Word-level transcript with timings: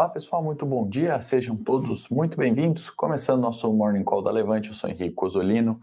Fala 0.00 0.12
pessoal, 0.12 0.42
muito 0.42 0.64
bom 0.64 0.88
dia, 0.88 1.20
sejam 1.20 1.54
todos 1.54 2.08
muito 2.08 2.34
bem-vindos. 2.34 2.88
Começando 2.88 3.42
nosso 3.42 3.70
Morning 3.70 4.02
Call 4.02 4.22
da 4.22 4.30
Levante, 4.30 4.68
eu 4.68 4.74
sou 4.74 4.88
Henrique 4.88 5.14
Cosolino, 5.14 5.78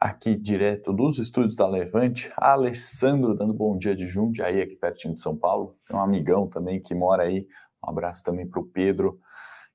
aqui 0.00 0.34
direto 0.34 0.92
dos 0.92 1.20
estúdios 1.20 1.54
da 1.54 1.64
Levante. 1.64 2.28
Alessandro 2.36 3.36
dando 3.36 3.54
bom 3.54 3.78
dia 3.78 3.94
de 3.94 4.04
Jundiaí, 4.04 4.60
aqui 4.60 4.74
pertinho 4.74 5.14
de 5.14 5.20
São 5.20 5.36
Paulo. 5.36 5.76
Tem 5.86 5.96
um 5.96 6.00
amigão 6.00 6.48
também 6.48 6.80
que 6.80 6.92
mora 6.92 7.22
aí. 7.22 7.46
Um 7.86 7.88
abraço 7.88 8.24
também 8.24 8.48
para 8.48 8.58
o 8.58 8.66
Pedro, 8.66 9.20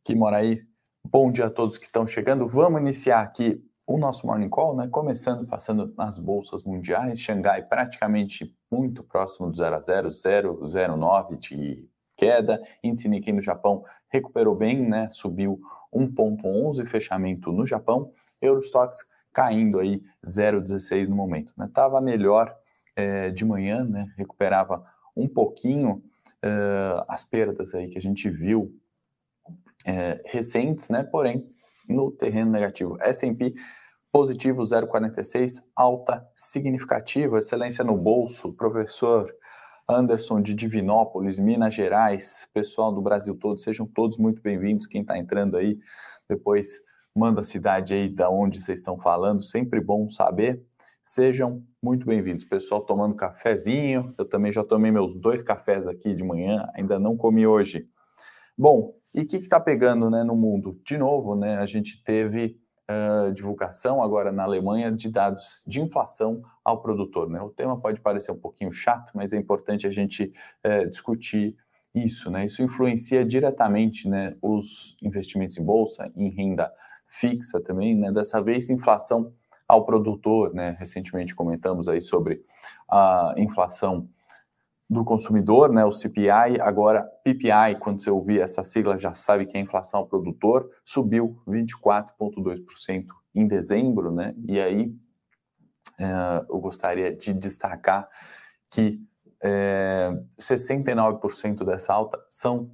que 0.04 0.14
mora 0.16 0.40
aí. 0.40 0.62
Bom 1.10 1.32
dia 1.32 1.46
a 1.46 1.50
todos 1.50 1.78
que 1.78 1.86
estão 1.86 2.06
chegando. 2.06 2.46
Vamos 2.46 2.82
iniciar 2.82 3.22
aqui 3.22 3.64
o 3.88 3.98
nosso 3.98 4.28
Morning 4.28 4.50
Call, 4.50 4.76
né? 4.76 4.90
Começando, 4.92 5.48
passando 5.48 5.94
nas 5.98 6.18
bolsas 6.18 6.66
mundiais. 6.66 7.22
Xangai 7.22 7.64
praticamente 7.64 8.54
muito 8.70 9.02
próximo 9.02 9.50
do 9.50 9.56
0 9.56 9.78
a 9.78 9.80
0, 9.80 10.10
0,09 10.10 11.38
de 11.40 11.90
queda. 12.22 12.62
Índice 12.84 13.10
Nikkei 13.10 13.34
no 13.34 13.42
Japão 13.42 13.84
recuperou 14.08 14.56
bem, 14.56 14.88
né? 14.88 15.10
Subiu 15.10 15.60
1,11 15.92 16.86
fechamento 16.86 17.52
no 17.52 17.66
Japão. 17.66 18.12
Eurostox 18.40 19.08
caindo 19.34 19.80
aí 19.80 20.04
0,16 20.24 21.08
no 21.08 21.16
momento. 21.16 21.52
Né? 21.58 21.68
Tava 21.74 22.00
melhor 22.00 22.56
é, 22.96 23.32
de 23.32 23.44
manhã, 23.44 23.84
né? 23.84 24.14
Recuperava 24.16 24.86
um 25.18 25.28
pouquinho 25.28 26.04
uh, 26.46 27.04
as 27.08 27.24
perdas 27.24 27.74
aí 27.74 27.90
que 27.90 27.98
a 27.98 28.02
gente 28.02 28.30
viu 28.30 28.72
é, 29.84 30.22
recentes, 30.26 30.90
né? 30.90 31.04
Porém, 31.04 31.50
no 31.90 32.12
terreno 32.12 32.52
negativo. 32.52 32.98
S&P 33.02 33.56
positivo 34.12 34.62
0,46, 34.62 35.64
alta 35.76 36.24
significativa, 36.36 37.40
excelência 37.40 37.84
no 37.84 37.98
bolso, 37.98 38.54
professor 38.54 39.34
Anderson 39.88 40.42
de 40.42 40.54
Divinópolis, 40.54 41.40
Minas 41.40 41.74
Gerais, 41.74 42.48
pessoal 42.54 42.94
do 42.94 43.02
Brasil 43.02 43.36
todo, 43.36 43.60
sejam 43.60 43.86
todos 43.86 44.18
muito 44.18 44.42
bem-vindos. 44.42 44.88
Quem 44.88 45.02
está 45.02 45.18
entrando 45.18 45.58
aí, 45.58 45.78
depois 46.30 46.80
manda 47.16 47.42
a 47.42 47.44
cidade 47.44 47.94
aí 47.94 48.10
da 48.10 48.30
onde 48.30 48.60
vocês 48.60 48.80
estão 48.80 48.98
falando, 48.98 49.42
sempre 49.42 49.82
bom 49.82 50.10
saber. 50.10 50.64
Sejam 51.04 51.64
muito 51.82 52.06
bem-vindos. 52.06 52.46
Pessoal 52.46 52.82
tomando 52.82 53.16
cafezinho, 53.16 54.14
eu 54.18 54.26
também 54.26 54.52
já 54.52 54.64
tomei 54.64 54.92
meus 54.92 55.16
dois 55.16 55.42
cafés 55.42 55.88
aqui 55.88 56.14
de 56.14 56.24
manhã, 56.24 56.70
ainda 56.76 57.00
não 57.00 57.18
comi 57.18 57.46
hoje. 57.46 57.88
Bom, 58.58 58.94
e 59.14 59.22
o 59.22 59.28
que 59.28 59.38
está 59.38 59.60
pegando 59.60 60.10
né, 60.10 60.24
no 60.24 60.36
mundo? 60.36 60.72
De 60.86 60.98
novo, 60.98 61.36
né, 61.36 61.58
a 61.58 61.66
gente 61.66 62.02
teve 62.04 62.58
divulgação 63.34 64.02
agora 64.02 64.32
na 64.32 64.44
Alemanha 64.44 64.92
de 64.92 65.10
dados 65.10 65.62
de 65.66 65.82
inflação 65.82 66.42
ao 66.64 66.82
produtor. 66.82 67.30
Né? 67.30 67.42
O 67.42 67.50
tema 67.50 67.80
pode 67.80 68.00
parecer 68.00 68.32
um 68.32 68.40
pouquinho 68.40 68.72
chato, 68.72 69.12
mas 69.14 69.34
é 69.34 69.38
importante 69.38 69.88
a 69.88 69.90
gente 69.90 70.32
uh, 70.66 70.90
discutir 70.90 71.56
isso. 71.94 72.30
Né? 72.30 72.46
Isso 72.46 72.64
influencia 72.64 73.26
diretamente 73.26 74.08
né, 74.08 74.36
os 74.42 74.96
investimentos 75.02 75.58
em 75.58 75.64
bolsa, 75.64 76.12
em 76.16 76.30
renda 76.30 76.72
fixa 77.08 77.62
também. 77.62 77.96
Né? 77.96 78.12
Dessa 78.12 78.42
vez, 78.42 78.70
inflação 78.70 79.34
ao 79.68 79.86
produtor. 79.86 80.54
Né? 80.54 80.76
Recentemente 80.80 81.36
comentamos 81.36 81.88
aí 81.88 82.02
sobre 82.02 82.44
a 82.90 83.34
inflação 83.38 84.08
do 84.92 85.06
consumidor, 85.06 85.72
né, 85.72 85.86
o 85.86 85.92
CPI, 85.94 86.60
agora 86.60 87.10
PPI, 87.24 87.80
quando 87.80 88.02
você 88.02 88.12
ouvir 88.12 88.42
essa 88.42 88.62
sigla 88.62 89.00
já 89.00 89.14
sabe 89.14 89.46
que 89.46 89.58
é 89.58 89.62
inflação 89.62 90.02
ao 90.02 90.06
produtor, 90.06 90.70
subiu 90.84 91.42
24,2% 91.48 93.06
em 93.34 93.48
dezembro, 93.48 94.12
né, 94.12 94.36
e 94.46 94.60
aí 94.60 94.94
é, 95.98 96.46
eu 96.50 96.60
gostaria 96.60 97.16
de 97.16 97.34
destacar 97.34 98.10
que 98.70 99.02
é, 99.42 100.12
69% 100.38 101.64
dessa 101.64 101.94
alta 101.94 102.20
são 102.30 102.70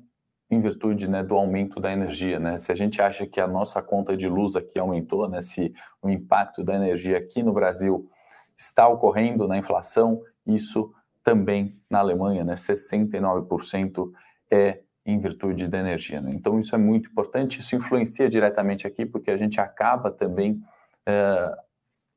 em 0.50 0.60
virtude 0.60 1.08
né, 1.08 1.22
do 1.22 1.36
aumento 1.36 1.80
da 1.80 1.92
energia. 1.92 2.40
Né? 2.40 2.58
Se 2.58 2.72
a 2.72 2.76
gente 2.76 3.00
acha 3.00 3.28
que 3.28 3.40
a 3.40 3.48
nossa 3.48 3.80
conta 3.80 4.18
de 4.18 4.28
luz 4.28 4.56
aqui 4.56 4.80
aumentou, 4.80 5.30
né, 5.30 5.44
se 5.44 5.72
o 6.02 6.10
impacto 6.10 6.64
da 6.64 6.74
energia 6.74 7.16
aqui 7.16 7.44
no 7.44 7.54
Brasil 7.54 8.10
está 8.58 8.88
ocorrendo 8.88 9.48
na 9.48 9.58
inflação, 9.58 10.20
isso 10.48 10.92
também 11.28 11.78
na 11.90 12.00
Alemanha, 12.00 12.46
né, 12.46 12.54
69% 12.54 14.14
é 14.50 14.80
em 15.06 15.20
virtude 15.20 15.68
da 15.68 15.78
energia. 15.78 16.22
Né? 16.22 16.32
Então, 16.34 16.58
isso 16.58 16.74
é 16.74 16.78
muito 16.78 17.10
importante, 17.10 17.60
isso 17.60 17.76
influencia 17.76 18.30
diretamente 18.30 18.88
aqui, 18.88 19.06
porque 19.06 19.30
a 19.30 19.36
gente 19.36 19.60
acaba 19.60 20.10
também 20.10 20.62
é, 21.06 21.54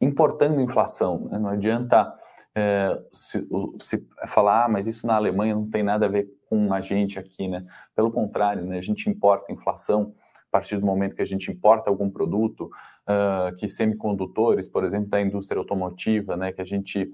importando 0.01 0.61
inflação. 0.61 1.29
Né? 1.29 1.41
Não 1.41 1.49
adianta 1.49 2.15
é, 2.55 3.03
se, 3.11 3.45
se, 3.81 4.07
falar, 4.29 4.67
ah, 4.67 4.69
mas 4.69 4.87
isso 4.87 5.05
na 5.09 5.17
Alemanha 5.17 5.57
não 5.57 5.69
tem 5.69 5.83
nada 5.83 6.07
a 6.07 6.09
ver 6.09 6.29
com 6.49 6.73
a 6.73 6.81
gente 6.81 7.19
aqui, 7.19 7.49
né? 7.49 7.67
Pelo 7.97 8.13
contrário, 8.13 8.65
né? 8.65 8.79
a 8.79 8.83
gente 8.83 9.11
importa 9.11 9.53
inflação 9.53 10.15
a 10.37 10.51
partir 10.53 10.79
do 10.79 10.87
momento 10.87 11.17
que 11.17 11.23
a 11.23 11.27
gente 11.27 11.51
importa 11.51 11.91
algum 11.91 12.11
produto, 12.11 12.71
uh, 13.09 13.55
que 13.57 13.69
semicondutores, 13.69 14.67
por 14.67 14.85
exemplo, 14.85 15.09
da 15.09 15.21
indústria 15.21 15.61
automotiva, 15.61 16.37
né? 16.37 16.51
Que 16.51 16.61
a 16.61 16.65
gente 16.65 17.09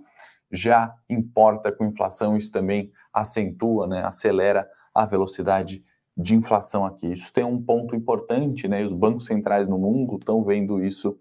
já 0.51 0.95
importa 1.09 1.73
com 1.73 1.85
inflação, 1.85 2.37
isso 2.37 2.51
também 2.51 2.91
acentua, 3.13 3.87
né, 3.87 4.03
acelera 4.05 4.69
a 4.95 5.05
velocidade 5.05 5.85
de 6.17 6.35
inflação 6.35 6.87
aqui. 6.87 7.13
Isso 7.13 7.33
tem 7.33 7.45
um 7.45 7.63
ponto 7.63 7.95
importante, 7.95 8.67
né? 8.67 8.81
E 8.81 8.85
os 8.85 8.93
bancos 8.93 9.27
centrais 9.27 9.69
no 9.69 9.77
mundo 9.77 10.17
estão 10.17 10.43
vendo 10.43 10.83
isso 10.83 11.19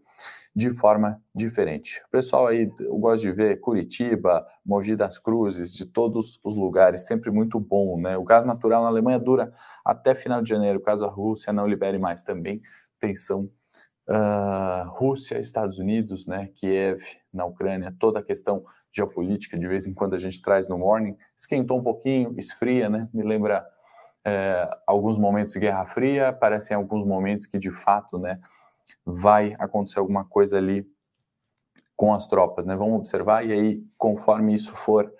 de 0.55 0.71
forma 0.71 1.21
diferente. 1.35 2.01
O 2.07 2.09
pessoal 2.09 2.47
aí, 2.47 2.71
eu 2.79 2.97
gosto 2.97 3.23
de 3.23 3.31
ver 3.33 3.59
Curitiba, 3.59 4.45
Mogi 4.65 4.95
das 4.95 5.19
Cruzes, 5.19 5.73
de 5.73 5.85
todos 5.85 6.39
os 6.41 6.55
lugares, 6.55 7.05
sempre 7.05 7.29
muito 7.29 7.59
bom, 7.59 7.99
né? 7.99 8.17
O 8.17 8.23
gás 8.23 8.45
natural 8.45 8.83
na 8.83 8.87
Alemanha 8.87 9.19
dura 9.19 9.51
até 9.83 10.15
final 10.15 10.41
de 10.41 10.47
janeiro, 10.47 10.79
caso 10.79 11.03
a 11.03 11.09
Rússia 11.09 11.51
não 11.51 11.67
libere 11.67 11.99
mais 11.99 12.21
também 12.21 12.61
tensão 12.97 13.49
uh, 14.07 14.89
Rússia, 14.91 15.39
Estados 15.39 15.77
Unidos, 15.77 16.25
né, 16.25 16.49
Kiev, 16.55 17.03
na 17.33 17.45
Ucrânia, 17.45 17.93
toda 17.99 18.19
a 18.19 18.23
questão 18.23 18.63
geopolítica, 18.95 19.57
de 19.57 19.67
vez 19.67 19.85
em 19.85 19.94
quando 19.94 20.13
a 20.13 20.17
gente 20.17 20.41
traz 20.41 20.67
no 20.67 20.78
morning, 20.78 21.17
esquentou 21.35 21.78
um 21.78 21.83
pouquinho, 21.83 22.33
esfria, 22.38 22.89
né, 22.89 23.09
me 23.13 23.23
lembra 23.23 23.66
é, 24.23 24.69
alguns 24.88 25.17
momentos 25.17 25.53
de 25.53 25.59
Guerra 25.59 25.85
Fria, 25.85 26.31
parecem 26.31 26.75
alguns 26.75 27.05
momentos 27.05 27.45
que 27.45 27.59
de 27.59 27.72
fato, 27.72 28.17
né, 28.17 28.39
vai 29.05 29.53
acontecer 29.59 30.00
alguma 30.00 30.23
coisa 30.23 30.57
ali 30.57 30.88
com 31.95 32.13
as 32.13 32.25
tropas, 32.25 32.66
né, 32.66 32.75
vamos 32.75 33.00
observar 33.00 33.45
e 33.45 33.51
aí, 33.51 33.84
conforme 33.97 34.53
isso 34.53 34.73
for 34.73 35.11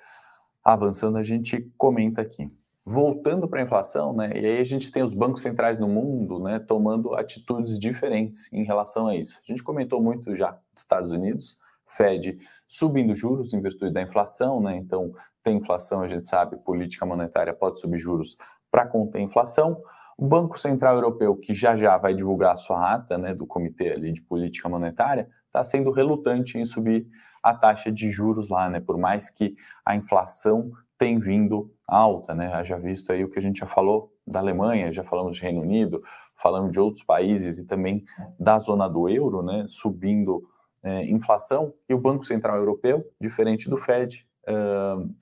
avançando, 0.64 1.18
a 1.18 1.24
gente 1.24 1.72
comenta 1.78 2.22
aqui. 2.22 2.52
Voltando 2.88 3.48
para 3.48 3.60
a 3.60 3.64
inflação, 3.64 4.14
né, 4.14 4.32
e 4.36 4.46
aí 4.46 4.60
a 4.60 4.64
gente 4.64 4.92
tem 4.92 5.04
os 5.04 5.14
bancos 5.14 5.42
centrais 5.42 5.78
no 5.80 5.88
mundo, 5.88 6.40
né, 6.40 6.60
tomando 6.60 7.16
atitudes 7.16 7.78
diferentes 7.80 8.52
em 8.54 8.64
relação 8.64 9.08
a 9.08 9.16
isso. 9.16 9.42
A 9.44 9.52
gente 9.52 9.64
comentou 9.64 10.02
muito 10.02 10.34
já 10.36 10.52
dos 10.52 10.82
Estados 10.82 11.12
Unidos, 11.12 11.60
Fed 11.96 12.38
subindo 12.68 13.16
juros 13.16 13.54
em 13.54 13.62
virtude 13.62 13.94
da 13.94 14.02
inflação, 14.02 14.62
né, 14.62 14.76
então 14.76 15.12
tem 15.44 15.58
inflação, 15.58 16.02
a 16.02 16.08
gente 16.08 16.28
sabe, 16.28 16.58
política 16.58 17.06
monetária 17.06 17.54
pode 17.54 17.80
subir 17.80 17.98
juros 17.98 18.36
para 18.72 18.88
conter 18.88 19.20
a 19.20 19.22
inflação. 19.22 19.82
O 20.18 20.26
Banco 20.26 20.60
Central 20.60 20.96
Europeu, 20.96 21.36
que 21.36 21.54
já 21.54 21.76
já 21.76 21.98
vai 21.98 22.14
divulgar 22.14 22.54
a 22.54 22.56
sua 22.56 22.94
ata, 22.94 23.18
né, 23.18 23.34
do 23.34 23.46
Comitê 23.46 23.92
ali 23.92 24.12
de 24.12 24.22
Política 24.22 24.68
Monetária, 24.68 25.28
está 25.46 25.64
sendo 25.64 25.92
relutante 25.92 26.58
em 26.58 26.66
subir 26.66 27.06
a 27.44 27.54
taxa 27.54 27.92
de 27.92 28.10
juros 28.10 28.50
lá, 28.50 28.70
né, 28.70 28.80
por 28.80 28.98
mais 28.98 29.30
que 29.30 29.56
a 29.86 29.96
inflação 29.96 30.72
tem 30.98 31.20
vindo 31.20 31.72
alta, 31.88 32.34
né? 32.34 32.64
Já 32.64 32.78
visto 32.78 33.12
aí 33.12 33.24
o 33.24 33.30
que 33.30 33.38
a 33.38 33.42
gente 33.42 33.60
já 33.60 33.66
falou 33.66 34.12
da 34.26 34.40
Alemanha, 34.40 34.92
já 34.92 35.04
falamos 35.04 35.36
de 35.36 35.44
Reino 35.44 35.62
Unido, 35.62 36.02
falamos 36.36 36.72
de 36.72 36.80
outros 36.80 37.04
países 37.04 37.60
e 37.60 37.66
também 37.66 38.04
da 38.40 38.58
zona 38.58 38.88
do 38.88 39.10
euro, 39.10 39.44
né? 39.44 39.66
Subindo 39.68 40.44
é, 40.86 41.04
inflação 41.06 41.74
e 41.90 41.94
o 41.94 42.00
Banco 42.00 42.24
Central 42.24 42.58
Europeu, 42.58 43.04
diferente 43.20 43.68
do 43.68 43.76
Fed, 43.76 44.26
é, 44.48 44.54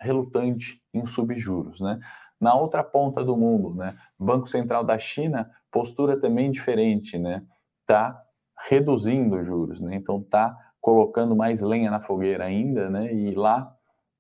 relutante 0.02 0.82
em 0.94 1.06
subir 1.06 1.40
juros, 1.40 1.80
né? 1.80 1.98
Na 2.40 2.54
outra 2.54 2.84
ponta 2.84 3.24
do 3.24 3.38
mundo, 3.38 3.74
né? 3.74 3.96
Banco 4.20 4.48
Central 4.48 4.84
da 4.84 5.00
China, 5.00 5.50
postura 5.72 6.20
também 6.20 6.52
diferente, 6.52 7.18
né? 7.18 7.42
Tá 7.88 8.22
reduzindo 8.68 9.42
juros, 9.44 9.80
né? 9.80 9.96
Então 9.96 10.22
tá 10.22 10.56
colocando 10.82 11.36
mais 11.36 11.62
lenha 11.62 11.90
na 11.90 12.02
fogueira 12.02 12.44
ainda, 12.44 12.90
né? 12.90 13.14
E 13.14 13.34
lá 13.34 13.74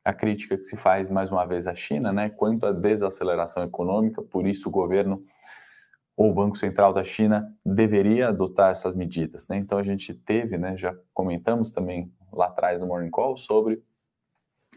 a 0.05 0.13
crítica 0.13 0.57
que 0.57 0.63
se 0.63 0.77
faz 0.77 1.09
mais 1.09 1.29
uma 1.29 1.45
vez 1.45 1.67
à 1.67 1.73
China, 1.73 2.11
né, 2.11 2.29
quanto 2.29 2.65
à 2.65 2.73
desaceleração 2.73 3.63
econômica, 3.63 4.21
por 4.21 4.45
isso 4.45 4.67
o 4.67 4.71
governo 4.71 5.23
ou 6.15 6.29
o 6.29 6.33
Banco 6.33 6.57
Central 6.57 6.93
da 6.93 7.03
China 7.03 7.51
deveria 7.65 8.29
adotar 8.29 8.71
essas 8.71 8.95
medidas, 8.95 9.47
né? 9.47 9.57
Então 9.57 9.77
a 9.77 9.83
gente 9.83 10.13
teve, 10.13 10.57
né, 10.57 10.77
já 10.77 10.95
comentamos 11.13 11.71
também 11.71 12.11
lá 12.31 12.47
atrás 12.47 12.79
no 12.79 12.87
Morning 12.87 13.09
Call 13.09 13.37
sobre 13.37 13.83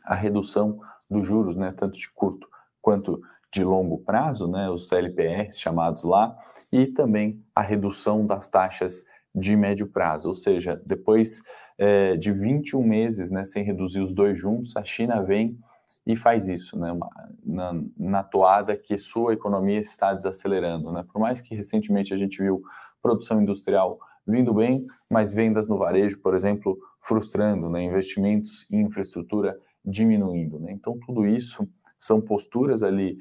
a 0.05 0.15
redução 0.15 0.81
dos 1.11 1.27
juros, 1.27 1.57
né, 1.57 1.73
tanto 1.77 1.99
de 1.99 2.11
curto 2.11 2.49
quanto 2.81 3.21
de 3.53 3.65
longo 3.65 3.99
prazo, 3.99 4.49
né, 4.49 4.69
os 4.71 4.91
LPRs 4.91 5.59
chamados 5.59 6.05
lá, 6.05 6.37
e 6.71 6.87
também 6.87 7.43
a 7.55 7.63
redução 7.63 8.27
das 8.27 8.49
taxas 8.49 9.05
de 9.35 9.57
médio 9.57 9.87
prazo, 9.87 10.29
ou 10.29 10.35
seja, 10.35 10.81
depois 10.87 11.43
é, 11.79 12.17
de 12.17 12.33
21 12.33 12.83
meses 12.83 13.31
né, 13.31 13.45
sem 13.45 13.63
reduzir 13.63 14.01
os 14.01 14.15
dois 14.15 14.39
juntos, 14.39 14.77
a 14.77 14.85
China 14.85 15.23
vem 15.23 15.59
e 16.07 16.15
faz 16.15 16.47
isso, 16.47 16.79
né, 16.79 16.97
na, 17.45 17.73
na 17.99 18.23
toada 18.23 18.77
que 18.77 18.97
sua 18.97 19.33
economia 19.33 19.81
está 19.81 20.15
desacelerando, 20.15 20.93
né, 20.93 21.05
por 21.13 21.21
mais 21.21 21.41
que 21.41 21.55
recentemente 21.55 22.15
a 22.15 22.17
gente 22.17 22.41
viu 22.41 22.63
produção 23.03 23.43
industrial 23.43 23.99
vindo 24.27 24.55
bem, 24.55 24.87
mas 25.11 25.33
vendas 25.33 25.69
no 25.69 25.77
varejo, 25.77 26.21
por 26.21 26.35
exemplo, 26.35 26.79
frustrando, 27.01 27.69
né, 27.69 27.83
investimentos 27.83 28.67
em 28.71 28.83
infraestrutura 28.83 29.59
diminuindo, 29.85 30.61
né, 30.61 30.71
então 30.73 30.97
tudo 31.05 31.27
isso 31.27 31.69
são 31.99 32.21
posturas 32.21 32.85
ali 32.85 33.19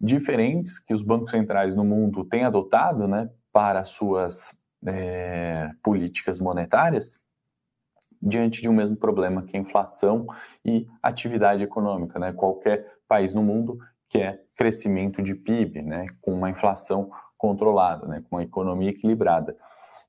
diferentes 0.00 0.78
que 0.78 0.94
os 0.94 1.02
bancos 1.02 1.30
centrais 1.30 1.74
no 1.74 1.84
mundo 1.84 2.24
têm 2.24 2.44
adotado, 2.44 3.06
né, 3.06 3.28
para 3.52 3.84
suas 3.84 4.58
é, 4.86 5.70
políticas 5.82 6.40
monetárias, 6.40 7.20
diante 8.22 8.62
de 8.62 8.68
um 8.68 8.72
mesmo 8.72 8.96
problema, 8.96 9.42
que 9.42 9.56
é 9.56 9.60
inflação 9.60 10.26
e 10.64 10.86
atividade 11.02 11.64
econômica. 11.64 12.18
Né? 12.18 12.32
Qualquer 12.32 12.86
país 13.08 13.34
no 13.34 13.42
mundo 13.42 13.78
quer 14.08 14.44
crescimento 14.56 15.22
de 15.22 15.34
PIB, 15.34 15.82
né? 15.82 16.06
com 16.20 16.32
uma 16.32 16.50
inflação 16.50 17.10
controlada, 17.36 18.06
né? 18.06 18.22
com 18.28 18.36
uma 18.36 18.42
economia 18.42 18.90
equilibrada. 18.90 19.56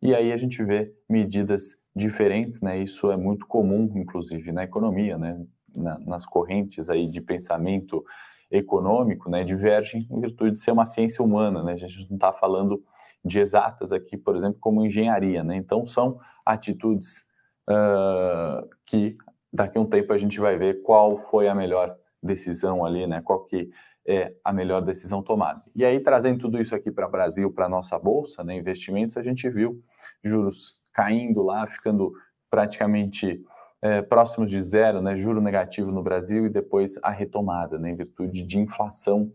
E 0.02 0.14
aí 0.14 0.32
a 0.32 0.38
gente 0.38 0.64
vê 0.64 0.94
medidas 1.10 1.78
diferentes, 1.96 2.62
né? 2.62 2.78
isso 2.78 3.12
é 3.12 3.18
muito 3.18 3.48
comum, 3.48 3.92
inclusive, 3.96 4.52
na 4.52 4.64
economia, 4.64 5.18
né? 5.18 5.44
Na, 5.76 5.98
nas 5.98 6.24
correntes 6.24 6.88
aí 6.88 7.10
de 7.10 7.20
pensamento 7.20 8.04
econômico, 8.52 9.30
né, 9.32 9.44
divergem 9.44 10.08
em 10.12 10.22
virtude 10.22 10.52
de 10.52 10.60
ser 10.60 10.72
uma 10.72 10.86
ciência 10.86 11.26
humana, 11.26 11.64
né, 11.64 11.74
a 11.74 11.78
gente 11.78 12.08
não 12.08 12.18
está 12.18 12.32
falando 12.32 12.84
de 13.26 13.40
exatas 13.40 13.92
aqui, 13.92 14.16
por 14.16 14.36
exemplo, 14.36 14.60
como 14.60 14.86
engenharia, 14.86 15.44
né, 15.44 15.56
então 15.56 15.84
são 15.88 16.20
atitudes 16.46 17.26
uh, 17.70 18.68
que 18.86 19.18
daqui 19.52 19.78
a 19.78 19.82
um 19.82 19.86
tempo 19.86 20.14
a 20.14 20.18
gente 20.18 20.40
vai 20.40 20.58
ver 20.58 20.82
qual 20.82 21.18
foi 21.18 21.48
a 21.48 21.56
melhor 21.56 21.96
decisão 22.22 22.86
ali, 22.86 23.06
né? 23.06 23.22
Qual 23.22 23.44
que 23.46 23.70
é 24.06 24.34
a 24.44 24.52
melhor 24.52 24.82
decisão 24.82 25.22
tomada. 25.24 25.64
E 25.74 25.86
aí, 25.86 26.00
trazendo 26.00 26.40
tudo 26.40 26.62
isso 26.62 26.76
aqui 26.76 26.92
para 26.92 27.08
o 27.08 27.12
Brasil, 27.12 27.52
para 27.52 27.66
a 27.66 27.70
nossa 27.70 27.98
bolsa, 27.98 28.44
né, 28.44 28.56
investimentos, 28.56 29.16
a 29.16 29.22
gente 29.22 29.50
viu 29.50 29.82
juros 30.24 30.82
caindo 30.92 31.42
lá, 31.42 31.66
ficando 31.68 32.12
praticamente 32.50 33.42
é, 33.82 34.02
próximos 34.02 34.50
de 34.50 34.62
zero, 34.62 35.02
né, 35.02 35.16
juro 35.16 35.42
negativo 35.42 35.92
no 35.92 36.04
Brasil 36.04 36.46
e 36.46 36.50
depois 36.50 37.00
a 37.02 37.12
retomada, 37.12 37.80
né, 37.80 37.92
em 37.92 37.96
virtude 37.96 38.44
de 38.44 38.60
inflação 38.60 39.32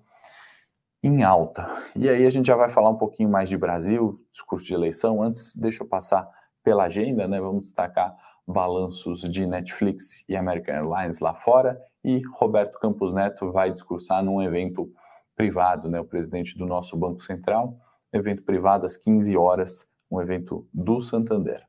em 1.03 1.23
alta. 1.23 1.67
E 1.97 2.09
aí 2.09 2.27
a 2.27 2.31
gente 2.31 2.47
já 2.47 2.57
vai 2.57 2.69
falar 2.69 2.91
um 2.91 2.99
pouquinho 2.99 3.29
mais 3.29 3.49
de 3.49 3.57
Brasil, 3.57 4.21
discurso 4.33 4.67
de 4.67 4.75
eleição. 4.75 5.23
Antes, 5.23 5.55
deixa 5.55 5.83
eu 5.83 5.89
passar 5.89 6.29
pela 6.69 6.85
agenda, 6.85 7.27
né, 7.27 7.41
vamos 7.41 7.63
destacar 7.63 8.15
balanços 8.47 9.23
de 9.23 9.47
Netflix 9.47 10.23
e 10.29 10.37
American 10.37 10.75
Airlines 10.75 11.19
lá 11.19 11.33
fora 11.33 11.81
e 12.05 12.21
Roberto 12.35 12.79
Campos 12.79 13.15
Neto 13.15 13.51
vai 13.51 13.73
discursar 13.73 14.23
num 14.23 14.43
evento 14.43 14.93
privado, 15.35 15.89
né, 15.89 15.99
o 15.99 16.05
presidente 16.05 16.59
do 16.59 16.67
nosso 16.67 16.95
Banco 16.95 17.21
Central, 17.21 17.75
evento 18.13 18.43
privado 18.43 18.85
às 18.85 18.99
15 18.99 19.35
horas, 19.35 19.89
um 20.11 20.21
evento 20.21 20.69
do 20.75 21.01
Santander. 21.01 21.67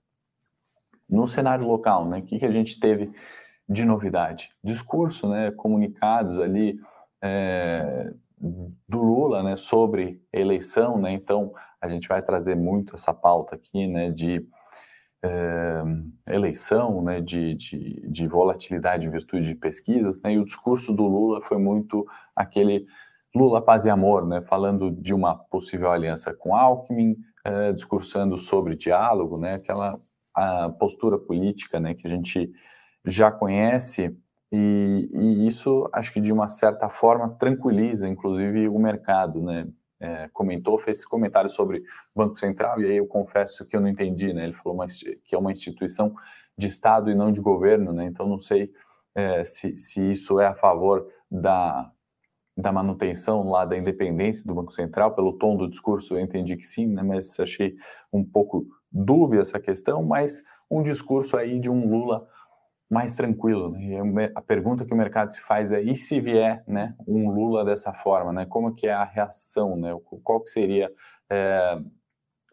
No 1.10 1.26
cenário 1.26 1.66
local, 1.66 2.06
né, 2.06 2.20
o 2.20 2.24
que, 2.24 2.38
que 2.38 2.46
a 2.46 2.52
gente 2.52 2.78
teve 2.78 3.10
de 3.70 3.86
novidade? 3.86 4.52
Discurso, 4.62 5.30
né, 5.30 5.50
comunicados 5.52 6.42
ali 6.42 6.78
é, 7.22 8.14
do 8.38 9.02
Lula, 9.02 9.44
né, 9.44 9.56
sobre 9.56 10.22
eleição, 10.34 11.00
né, 11.00 11.14
então 11.14 11.54
a 11.80 11.88
gente 11.88 12.06
vai 12.06 12.22
trazer 12.22 12.56
muito 12.56 12.96
essa 12.96 13.14
pauta 13.14 13.56
aqui, 13.56 13.88
né, 13.88 14.10
de 14.10 14.46
eleição, 16.26 17.02
né, 17.02 17.20
de, 17.20 17.54
de, 17.56 18.08
de, 18.08 18.28
volatilidade 18.28 19.08
em 19.08 19.12
virtude 19.12 19.48
de 19.48 19.56
pesquisas, 19.56 20.22
né, 20.22 20.34
e 20.34 20.40
o 20.40 20.46
discurso 20.46 20.94
do 20.94 21.04
Lula 21.04 21.42
foi 21.42 21.58
muito 21.58 22.06
aquele 22.36 22.86
Lula 23.36 23.62
paz 23.62 23.86
e 23.86 23.90
amor, 23.90 24.26
né, 24.26 24.42
falando 24.42 24.90
de 24.92 25.14
uma 25.14 25.36
possível 25.36 25.92
aliança 25.92 26.34
com 26.34 26.56
Alckmin, 26.56 27.18
é, 27.44 27.74
discursando 27.74 28.38
sobre 28.38 28.76
diálogo, 28.76 29.38
né, 29.38 29.56
aquela 29.56 30.00
a 30.34 30.70
postura 30.70 31.18
política, 31.18 31.80
né, 31.80 31.94
que 31.94 32.08
a 32.08 32.10
gente 32.10 32.52
já 33.04 33.30
conhece 33.32 34.16
e, 34.52 35.10
e, 35.14 35.48
isso 35.48 35.90
acho 35.94 36.14
que 36.14 36.22
de 36.22 36.32
uma 36.32 36.48
certa 36.48 36.90
forma 36.90 37.30
tranquiliza, 37.30 38.08
inclusive 38.08 38.68
o 38.68 38.80
mercado, 38.80 39.42
né, 39.42 39.68
é, 40.00 40.30
comentou, 40.32 40.80
fez 40.80 40.98
esse 40.98 41.08
comentário 41.08 41.50
sobre 41.50 41.84
Banco 42.16 42.36
Central, 42.36 42.82
e 42.82 42.86
aí 42.86 42.98
eu 42.98 43.08
confesso 43.08 43.66
que 43.66 43.76
eu 43.76 43.82
não 43.82 43.88
entendi, 43.88 44.34
né? 44.34 44.46
Ele 44.46 44.54
falou 44.54 44.86
que 45.24 45.36
é 45.36 45.38
uma 45.38 45.52
instituição 45.52 46.14
de 46.58 46.68
Estado 46.68 47.10
e 47.10 47.16
não 47.16 47.32
de 47.32 47.42
governo, 47.42 47.92
né? 47.92 48.06
Então 48.06 48.28
não 48.28 48.40
sei 48.40 48.72
é, 49.16 49.44
se, 49.44 49.78
se 49.78 50.10
isso 50.10 50.40
é 50.40 50.48
a 50.48 50.56
favor 50.56 51.08
da, 51.30 51.92
da 52.56 52.72
manutenção 52.72 53.50
lá 53.50 53.66
da 53.66 53.78
independência 53.78 54.46
do 54.46 54.54
Banco 54.54 54.72
Central, 54.72 55.16
pelo 55.16 55.38
tom 55.38 55.56
do 55.56 55.70
discurso 55.70 56.16
eu 56.16 56.20
entendi 56.20 56.56
que 56.56 56.66
sim, 56.66 56.88
né? 56.88 57.04
Mas 57.04 57.40
achei 57.40 57.76
um 58.12 58.24
pouco 58.24 58.66
dúbia 58.92 59.42
essa 59.42 59.60
questão, 59.60 60.04
mas 60.04 60.44
um 60.70 60.82
discurso 60.82 61.38
aí 61.38 61.60
de 61.60 61.70
um 61.70 61.90
Lula 61.90 62.28
mais 62.90 63.16
tranquilo. 63.16 63.72
Né? 63.72 64.32
A 64.34 64.42
pergunta 64.42 64.86
que 64.86 64.94
o 64.94 64.98
mercado 64.98 65.32
se 65.32 65.42
faz 65.42 65.72
é: 65.72 65.82
e 65.82 65.96
se 65.96 66.20
vier 66.20 66.64
né, 66.68 66.96
um 67.08 67.30
Lula 67.30 67.64
dessa 67.64 67.94
forma? 67.94 68.34
Né? 68.34 68.46
Como 68.46 68.74
que 68.74 68.88
é 68.88 68.94
a 68.94 69.04
reação? 69.04 69.76
Né? 69.76 69.96
Qual 70.24 70.42
que 70.42 70.50
seria 70.50 70.92
é, 71.30 71.80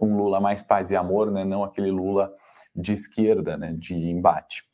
um 0.01 0.17
Lula 0.17 0.41
mais 0.41 0.63
paz 0.63 0.91
e 0.91 0.97
amor, 0.97 1.31
né? 1.31 1.45
não 1.45 1.65
aquele 1.65 1.91
Lula 1.91 2.33
de 2.75 2.93
esquerda, 2.93 3.57
né? 3.57 3.73
de 3.73 3.95
embate? 3.95 4.65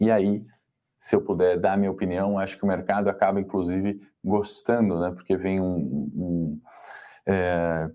E 0.00 0.10
aí, 0.10 0.44
se 0.98 1.14
eu 1.14 1.22
puder 1.22 1.58
dar 1.58 1.74
a 1.74 1.76
minha 1.76 1.90
opinião, 1.90 2.38
acho 2.38 2.58
que 2.58 2.64
o 2.64 2.68
mercado 2.68 3.08
acaba, 3.08 3.40
inclusive, 3.40 4.00
gostando, 4.22 4.98
né? 4.98 5.12
porque 5.12 5.36
vem 5.36 5.60
um, 5.60 6.10
um 6.14 6.60
é, 7.24 7.88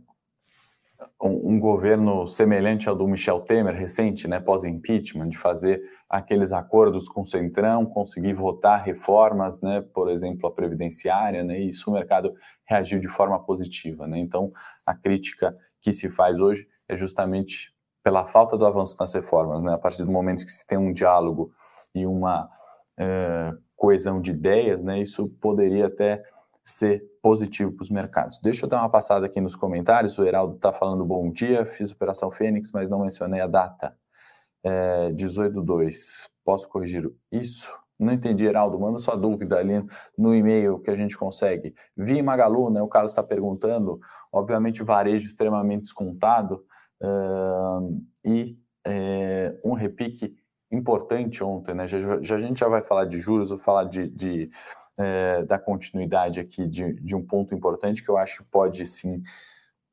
um, 1.21 1.53
um, 1.53 1.59
governo 1.59 2.25
semelhante 2.25 2.89
ao 2.89 2.95
do 2.95 3.07
Michel 3.07 3.41
Temer 3.41 3.75
recente, 3.75 4.27
né, 4.27 4.39
pós-impeachment, 4.39 5.29
de 5.29 5.37
fazer 5.37 5.81
aqueles 6.09 6.51
acordos 6.51 7.07
com 7.07 7.21
o 7.21 7.25
Centrão, 7.25 7.85
conseguir 7.85 8.33
votar 8.33 8.83
reformas, 8.83 9.61
né, 9.61 9.81
por 9.93 10.09
exemplo, 10.09 10.47
a 10.47 10.51
previdenciária, 10.51 11.43
né, 11.43 11.59
e 11.59 11.69
isso 11.69 11.89
o 11.89 11.93
mercado 11.93 12.33
reagiu 12.65 12.99
de 12.99 13.07
forma 13.07 13.39
positiva, 13.43 14.07
né. 14.07 14.17
Então, 14.17 14.51
a 14.85 14.95
crítica 14.95 15.55
que 15.79 15.93
se 15.93 16.09
faz 16.09 16.39
hoje 16.39 16.67
é 16.89 16.97
justamente 16.97 17.73
pela 18.03 18.25
falta 18.25 18.57
do 18.57 18.65
avanço 18.65 18.95
nas 18.99 19.13
reformas, 19.13 19.61
né, 19.61 19.73
a 19.73 19.77
partir 19.77 20.03
do 20.03 20.11
momento 20.11 20.43
que 20.43 20.51
se 20.51 20.65
tem 20.65 20.77
um 20.77 20.91
diálogo 20.91 21.51
e 21.93 22.05
uma 22.05 22.49
é, 22.97 23.53
coesão 23.75 24.19
de 24.19 24.31
ideias, 24.31 24.83
né, 24.83 24.99
isso 24.99 25.29
poderia 25.39 25.85
até 25.85 26.23
ser 26.63 27.03
positivo 27.21 27.71
para 27.71 27.83
os 27.83 27.89
mercados. 27.89 28.39
Deixa 28.41 28.65
eu 28.65 28.69
dar 28.69 28.79
uma 28.79 28.89
passada 28.89 29.25
aqui 29.25 29.41
nos 29.41 29.55
comentários. 29.55 30.17
O 30.17 30.25
Heraldo 30.25 30.55
está 30.55 30.71
falando 30.71 31.03
bom 31.05 31.31
dia, 31.31 31.65
fiz 31.65 31.91
Operação 31.91 32.31
Fênix, 32.31 32.71
mas 32.71 32.89
não 32.89 32.99
mencionei 32.99 33.41
a 33.41 33.47
data. 33.47 33.95
É, 34.63 35.11
18 35.11 35.61
2. 35.61 36.29
Posso 36.45 36.69
corrigir 36.69 37.11
isso? 37.31 37.71
Não 37.99 38.13
entendi, 38.13 38.45
Heraldo. 38.45 38.79
Manda 38.79 38.97
sua 38.97 39.15
dúvida 39.15 39.57
ali 39.57 39.85
no 40.17 40.33
e-mail 40.33 40.79
que 40.79 40.89
a 40.89 40.95
gente 40.95 41.17
consegue. 41.17 41.73
Vi 41.95 42.21
Magalu, 42.21 42.71
né? 42.71 42.81
O 42.81 42.87
Carlos 42.87 43.11
está 43.11 43.21
perguntando. 43.21 43.99
Obviamente, 44.31 44.83
varejo 44.83 45.27
extremamente 45.27 45.83
descontado. 45.83 46.65
Uh, 46.99 48.03
e 48.25 48.57
é, 48.85 49.55
um 49.63 49.73
repique 49.73 50.35
importante 50.71 51.43
ontem, 51.43 51.75
né? 51.75 51.87
Já, 51.87 52.21
já, 52.21 52.35
a 52.35 52.39
gente 52.39 52.59
já 52.59 52.67
vai 52.67 52.81
falar 52.81 53.05
de 53.05 53.19
juros, 53.19 53.49
vou 53.49 53.57
falar 53.57 53.83
de, 53.83 54.07
de 54.07 54.49
é, 54.99 55.43
da 55.43 55.57
continuidade 55.57 56.39
aqui 56.39 56.67
de, 56.67 56.93
de 56.93 57.15
um 57.15 57.25
ponto 57.25 57.55
importante 57.55 58.03
que 58.03 58.09
eu 58.09 58.17
acho 58.17 58.43
que 58.43 58.49
pode 58.49 58.85
sim 58.85 59.23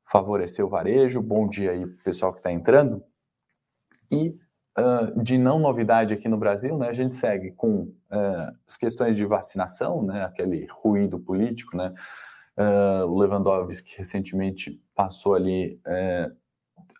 favorecer 0.05 0.65
o 0.65 0.69
varejo. 0.69 1.21
Bom 1.21 1.47
dia 1.47 1.71
aí, 1.71 1.85
pessoal 2.03 2.33
que 2.33 2.39
está 2.39 2.51
entrando. 2.51 3.03
E 4.11 4.35
uh, 4.77 5.21
de 5.21 5.37
não 5.37 5.59
novidade 5.59 6.13
aqui 6.13 6.27
no 6.27 6.37
Brasil, 6.37 6.77
né, 6.77 6.89
a 6.89 6.93
gente 6.93 7.13
segue 7.13 7.51
com 7.51 7.81
uh, 7.83 8.55
as 8.67 8.75
questões 8.75 9.15
de 9.15 9.25
vacinação, 9.25 10.03
né, 10.03 10.23
aquele 10.23 10.65
ruído 10.71 11.19
político, 11.19 11.77
né, 11.77 11.93
uh, 12.57 13.05
o 13.05 13.19
Lewandowski 13.19 13.97
recentemente 13.97 14.81
passou 14.95 15.35
ali 15.35 15.79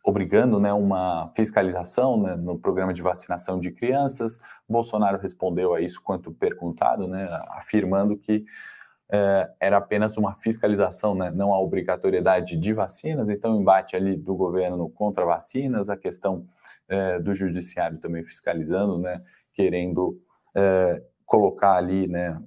obrigando 0.03 0.60
né, 0.60 0.74
uma 0.74 1.31
fiscalização 1.36 2.22
né, 2.22 2.36
no 2.36 2.58
programa 2.58 2.93
de 2.93 3.01
vacinação 3.01 3.60
de 3.60 3.72
crianças. 3.72 4.39
Bolsonaro 4.67 5.17
respondeu 5.19 5.74
a 5.74 5.81
isso 5.81 6.01
quanto 6.01 6.31
perguntado, 6.31 7.08
né, 7.08 7.27
afirmando 7.50 8.17
que 8.17 8.46
é, 9.12 9.50
era 9.60 9.77
apenas 9.77 10.17
uma 10.17 10.36
fiscalização, 10.36 11.15
né, 11.15 11.31
não 11.31 11.51
a 11.51 11.60
obrigatoriedade 11.60 12.55
de 12.58 12.74
vacinas. 12.74 13.29
Então, 13.29 13.60
embate 13.60 13.96
ali 13.96 14.15
do 14.15 14.36
governo 14.36 14.89
contra 14.89 15.25
vacinas, 15.25 15.89
a 15.89 15.98
questão 15.98 16.46
é, 16.88 17.19
do 17.19 17.34
judiciário 17.34 18.00
também 18.00 18.24
fiscalizando, 18.24 19.00
né, 19.00 19.22
querendo 19.53 20.19
é, 20.55 21.01
colocar 21.25 21.75
ali 21.75 22.08
né, 22.08 22.41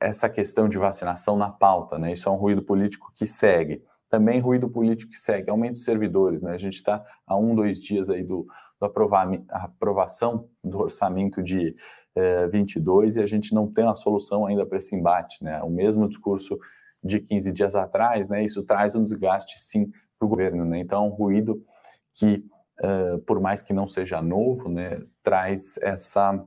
essa 0.00 0.28
questão 0.28 0.68
de 0.68 0.78
vacinação 0.78 1.36
na 1.36 1.50
pauta. 1.50 1.98
Né, 1.98 2.12
isso 2.12 2.28
é 2.28 2.32
um 2.32 2.36
ruído 2.36 2.62
político 2.62 3.12
que 3.14 3.26
segue. 3.26 3.82
Também 4.08 4.40
ruído 4.40 4.70
político 4.70 5.10
que 5.12 5.18
segue, 5.18 5.50
aumento 5.50 5.74
de 5.74 5.80
servidores, 5.80 6.42
né? 6.42 6.52
A 6.52 6.58
gente 6.58 6.74
está 6.74 7.04
há 7.26 7.36
um, 7.36 7.54
dois 7.54 7.78
dias 7.78 8.08
aí 8.08 8.22
do, 8.22 8.46
do 8.80 8.86
aprovação 9.50 10.48
do 10.64 10.78
orçamento 10.78 11.42
de 11.42 11.74
eh, 12.14 12.46
22 12.48 13.16
e 13.16 13.22
a 13.22 13.26
gente 13.26 13.54
não 13.54 13.70
tem 13.70 13.84
uma 13.84 13.94
solução 13.94 14.46
ainda 14.46 14.64
para 14.64 14.78
esse 14.78 14.96
embate, 14.96 15.44
né? 15.44 15.62
O 15.62 15.70
mesmo 15.70 16.08
discurso 16.08 16.58
de 17.02 17.20
15 17.20 17.52
dias 17.52 17.76
atrás, 17.76 18.28
né? 18.28 18.42
Isso 18.44 18.62
traz 18.62 18.94
um 18.94 19.02
desgaste, 19.02 19.58
sim, 19.58 19.90
para 20.18 20.26
o 20.26 20.28
governo, 20.28 20.64
né? 20.64 20.78
Então, 20.78 21.06
um 21.06 21.10
ruído 21.10 21.62
que, 22.14 22.44
uh, 22.82 23.18
por 23.20 23.40
mais 23.40 23.62
que 23.62 23.72
não 23.72 23.86
seja 23.86 24.20
novo, 24.20 24.68
né? 24.68 25.00
Traz 25.22 25.78
essa 25.82 26.44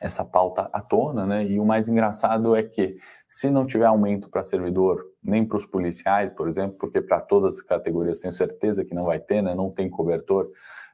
essa 0.00 0.24
pauta 0.24 0.68
à 0.72 0.80
tona, 0.80 1.26
né? 1.26 1.44
E 1.44 1.58
o 1.58 1.64
mais 1.64 1.88
engraçado 1.88 2.54
é 2.54 2.62
que, 2.62 2.96
se 3.28 3.50
não 3.50 3.66
tiver 3.66 3.86
aumento 3.86 4.28
para 4.28 4.42
servidor, 4.42 5.04
nem 5.22 5.44
para 5.44 5.56
os 5.56 5.66
policiais, 5.66 6.30
por 6.30 6.48
exemplo, 6.48 6.76
porque 6.78 7.00
para 7.00 7.20
todas 7.20 7.56
as 7.56 7.62
categorias 7.62 8.18
tenho 8.18 8.32
certeza 8.32 8.84
que 8.84 8.94
não 8.94 9.04
vai 9.04 9.18
ter, 9.18 9.42
né? 9.42 9.54
Não 9.54 9.70
tem 9.70 9.88
cobertor. 9.88 10.50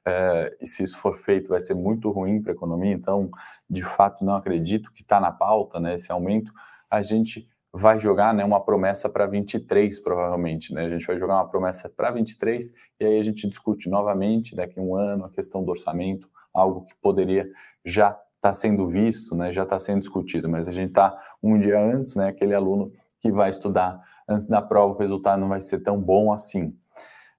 É, 0.06 0.56
e 0.60 0.66
se 0.66 0.82
isso 0.82 0.98
for 0.98 1.14
feito, 1.14 1.50
vai 1.50 1.60
ser 1.60 1.74
muito 1.74 2.10
ruim 2.10 2.40
para 2.40 2.52
a 2.52 2.54
economia. 2.54 2.92
Então, 2.92 3.30
de 3.68 3.82
fato, 3.82 4.24
não 4.24 4.34
acredito 4.34 4.92
que 4.92 5.02
está 5.02 5.20
na 5.20 5.30
pauta, 5.30 5.78
né? 5.78 5.94
Esse 5.94 6.10
aumento, 6.12 6.52
a 6.90 7.02
gente 7.02 7.48
vai 7.72 7.98
jogar 7.98 8.34
né, 8.34 8.44
uma 8.44 8.60
promessa 8.60 9.08
para 9.08 9.26
23, 9.26 10.00
provavelmente. 10.00 10.74
Né? 10.74 10.86
A 10.86 10.88
gente 10.88 11.06
vai 11.06 11.18
jogar 11.18 11.34
uma 11.34 11.48
promessa 11.48 11.88
para 11.88 12.10
23 12.10 12.72
e 12.98 13.04
aí 13.04 13.18
a 13.18 13.22
gente 13.22 13.48
discute 13.48 13.88
novamente 13.88 14.56
daqui 14.56 14.78
a 14.78 14.82
um 14.82 14.96
ano 14.96 15.24
a 15.24 15.30
questão 15.30 15.62
do 15.62 15.70
orçamento, 15.70 16.28
algo 16.52 16.84
que 16.84 16.94
poderia 17.00 17.48
já 17.84 18.18
está 18.40 18.54
sendo 18.54 18.88
visto, 18.88 19.36
né, 19.36 19.52
já 19.52 19.64
está 19.64 19.78
sendo 19.78 20.00
discutido, 20.00 20.48
mas 20.48 20.66
a 20.66 20.72
gente 20.72 20.88
está 20.88 21.16
um 21.42 21.58
dia 21.58 21.78
antes, 21.78 22.14
né, 22.14 22.28
aquele 22.28 22.54
aluno 22.54 22.90
que 23.20 23.30
vai 23.30 23.50
estudar 23.50 24.00
antes 24.26 24.48
da 24.48 24.62
prova, 24.62 24.94
o 24.94 24.98
resultado 24.98 25.38
não 25.38 25.48
vai 25.48 25.60
ser 25.60 25.80
tão 25.80 26.00
bom 26.00 26.32
assim. 26.32 26.74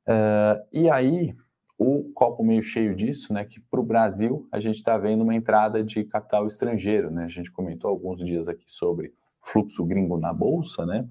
Uh, 0.08 0.62
e 0.72 0.90
aí, 0.92 1.36
o 1.78 2.12
copo 2.14 2.44
meio 2.44 2.62
cheio 2.62 2.96
disso, 2.96 3.34
né, 3.34 3.44
que 3.44 3.60
para 3.60 3.80
o 3.80 3.84
Brasil 3.84 4.48
a 4.52 4.60
gente 4.60 4.76
está 4.76 4.96
vendo 4.96 5.24
uma 5.24 5.34
entrada 5.34 5.84
de 5.84 6.04
capital 6.04 6.46
estrangeiro, 6.46 7.10
né, 7.10 7.26
a 7.26 7.30
gente 7.30 7.52
comentou 7.52 7.90
alguns 7.90 8.20
dias 8.24 8.48
aqui 8.48 8.66
sobre 8.68 9.12
fluxo 9.42 9.84
gringo 9.84 10.20
na 10.20 10.32
bolsa, 10.32 10.86
né, 10.86 11.08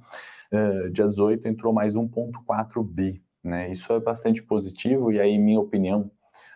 uh, 0.52 0.88
dia 0.90 1.04
18 1.04 1.49
entrou 1.49 1.73
mais 1.73 1.97
1,4 1.97 2.85
bi, 2.85 3.20
né, 3.42 3.73
isso 3.73 3.92
é 3.92 3.99
bastante 3.99 4.40
positivo 4.40 5.11
e 5.11 5.18
aí, 5.18 5.37
minha 5.37 5.59
opinião, 5.59 6.09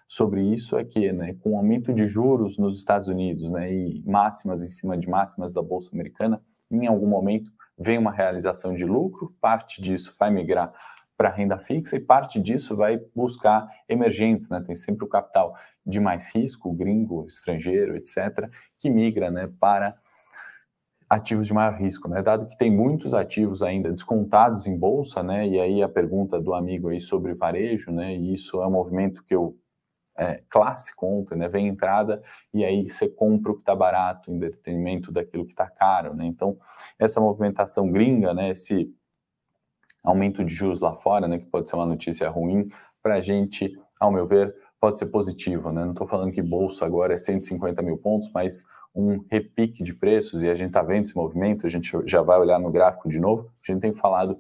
sobre 0.07 0.43
isso 0.43 0.77
é 0.77 0.85
que, 0.85 1.13
né, 1.13 1.35
com 1.41 1.53
o 1.53 1.57
aumento 1.57 1.93
de 1.93 2.07
juros 2.07 2.59
nos 2.59 2.77
Estados 2.77 3.09
Unidos, 3.09 3.51
né, 3.51 3.73
e 3.73 4.03
máximas 4.07 4.63
em 4.63 4.69
cima 4.69 4.97
de 4.97 5.09
máximas 5.09 5.55
da 5.55 5.63
bolsa 5.63 5.91
americana, 5.93 6.43
em 6.71 6.87
algum 6.87 7.09
momento 7.09 7.51
vem 7.79 7.99
uma 7.99 8.13
realização 8.13 8.75
de 8.75 8.85
lucro, 8.85 9.35
parte 9.41 9.81
disso 9.83 10.15
vai 10.19 10.31
migrar 10.31 10.73
para 11.17 11.31
renda 11.31 11.59
fixa 11.59 11.97
e 11.97 12.01
parte 12.01 12.41
disso 12.41 12.77
vai 12.77 13.01
buscar 13.15 13.69
emergentes, 13.89 14.49
né? 14.49 14.61
Tem 14.61 14.75
sempre 14.75 15.05
o 15.05 15.09
capital 15.09 15.55
de 15.87 16.01
mais 16.01 16.35
risco, 16.35 16.73
gringo, 16.73 17.25
estrangeiro, 17.27 17.97
etc, 17.97 18.51
que 18.79 18.91
migra, 18.91 19.31
né, 19.31 19.49
para 19.61 19.97
ativos 21.09 21.47
de 21.47 21.55
maior 21.55 21.75
risco, 21.75 22.09
né? 22.09 22.23
Dado 22.23 22.47
que 22.47 22.57
tem 22.57 22.71
muitos 22.71 23.15
ativos 23.15 23.63
ainda 23.63 23.93
descontados 23.93 24.67
em 24.67 24.77
bolsa, 24.77 25.23
né? 25.23 25.47
E 25.47 25.61
aí 25.61 25.83
a 25.83 25.89
pergunta 25.89 26.41
do 26.41 26.55
amigo 26.55 26.89
aí 26.89 27.01
sobre 27.01 27.35
varejo, 27.35 27.93
né? 27.93 28.17
E 28.17 28.33
isso 28.33 28.61
é 28.61 28.67
um 28.67 28.73
movimento 28.73 29.23
que 29.25 29.35
eu 29.35 29.57
é, 30.17 30.43
ontem, 31.03 31.37
né? 31.37 31.49
Vem 31.49 31.67
entrada 31.67 32.23
e 32.53 32.65
aí 32.65 32.89
você 32.89 33.09
compra 33.09 33.53
o 33.53 33.55
que 33.55 33.63
está 33.63 33.75
barato 33.75 34.31
em 34.31 34.39
detrimento 34.39 35.11
daquilo 35.11 35.45
que 35.45 35.53
está 35.53 35.69
caro, 35.69 36.15
né? 36.15 36.25
Então, 36.27 36.57
essa 36.99 37.21
movimentação 37.21 37.91
gringa, 37.91 38.33
né? 38.33 38.51
Esse 38.51 38.95
aumento 40.03 40.45
de 40.45 40.55
juros 40.55 40.81
lá 40.81 40.95
fora, 40.95 41.27
né? 41.27 41.39
Que 41.39 41.47
pode 41.47 41.69
ser 41.69 41.77
uma 41.77 41.87
notícia 41.87 42.29
ruim 42.29 42.69
para 43.03 43.17
a 43.17 43.21
gente, 43.21 43.77
ao 43.99 44.13
meu 44.13 44.27
ver, 44.27 44.55
pode 44.81 44.99
ser 44.99 45.07
positivo, 45.07 45.73
né? 45.73 45.85
Não 45.85 45.93
estou 45.93 46.07
falando 46.07 46.33
que 46.33 46.43
bolsa 46.43 46.87
agora 46.87 47.15
é 47.15 47.17
150 47.17 47.83
mil 47.83 47.99
pontos, 47.99 48.31
mas 48.33 48.65
um 48.95 49.25
repique 49.31 49.83
de 49.83 49.93
preços 49.93 50.43
e 50.43 50.49
a 50.49 50.55
gente 50.55 50.69
está 50.69 50.83
vendo 50.83 51.07
esse 51.07 51.17
movimento, 51.17 51.67
a 51.67 51.69
gente 51.69 51.91
já 52.07 52.23
vai 52.23 52.39
olhar 52.39 52.61
no 52.61 52.71
gráfico 52.71 53.09
de 53.09 53.19
novo, 53.19 53.51
a 53.67 53.73
gente 53.73 53.81
tem 53.81 53.93
falado 53.93 54.39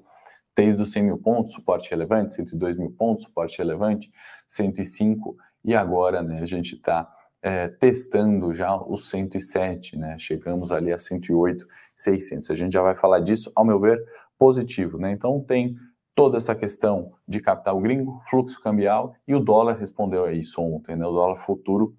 desde 0.56 0.80
os 0.80 0.92
100 0.92 1.02
mil 1.02 1.18
pontos, 1.18 1.52
suporte 1.52 1.90
relevante, 1.90 2.32
102 2.32 2.78
mil 2.78 2.92
pontos, 2.92 3.24
suporte 3.24 3.58
relevante, 3.58 4.12
105 4.46 5.36
e 5.64 5.74
agora, 5.74 6.22
né, 6.22 6.40
a 6.40 6.46
gente 6.46 6.74
está 6.74 7.10
é, 7.44 7.68
testando 7.68 8.54
já 8.54 8.74
os 8.74 9.10
107, 9.10 9.98
né? 9.98 10.16
Chegamos 10.18 10.72
ali 10.72 10.90
a 10.90 10.96
108, 10.96 11.66
600. 11.94 12.50
A 12.50 12.54
gente 12.54 12.72
já 12.72 12.80
vai 12.80 12.94
falar 12.94 13.20
disso, 13.20 13.52
ao 13.54 13.66
meu 13.66 13.78
ver, 13.78 14.02
positivo, 14.38 14.98
né? 14.98 15.12
Então 15.12 15.38
tem 15.40 15.76
toda 16.14 16.38
essa 16.38 16.54
questão 16.54 17.12
de 17.28 17.40
capital 17.40 17.78
gringo, 17.80 18.22
fluxo 18.30 18.60
cambial 18.62 19.14
e 19.28 19.34
o 19.34 19.40
dólar 19.40 19.76
respondeu 19.78 20.24
a 20.24 20.32
isso 20.32 20.60
ontem, 20.62 20.96
né? 20.96 21.06
O 21.06 21.12
dólar 21.12 21.36
futuro 21.36 21.94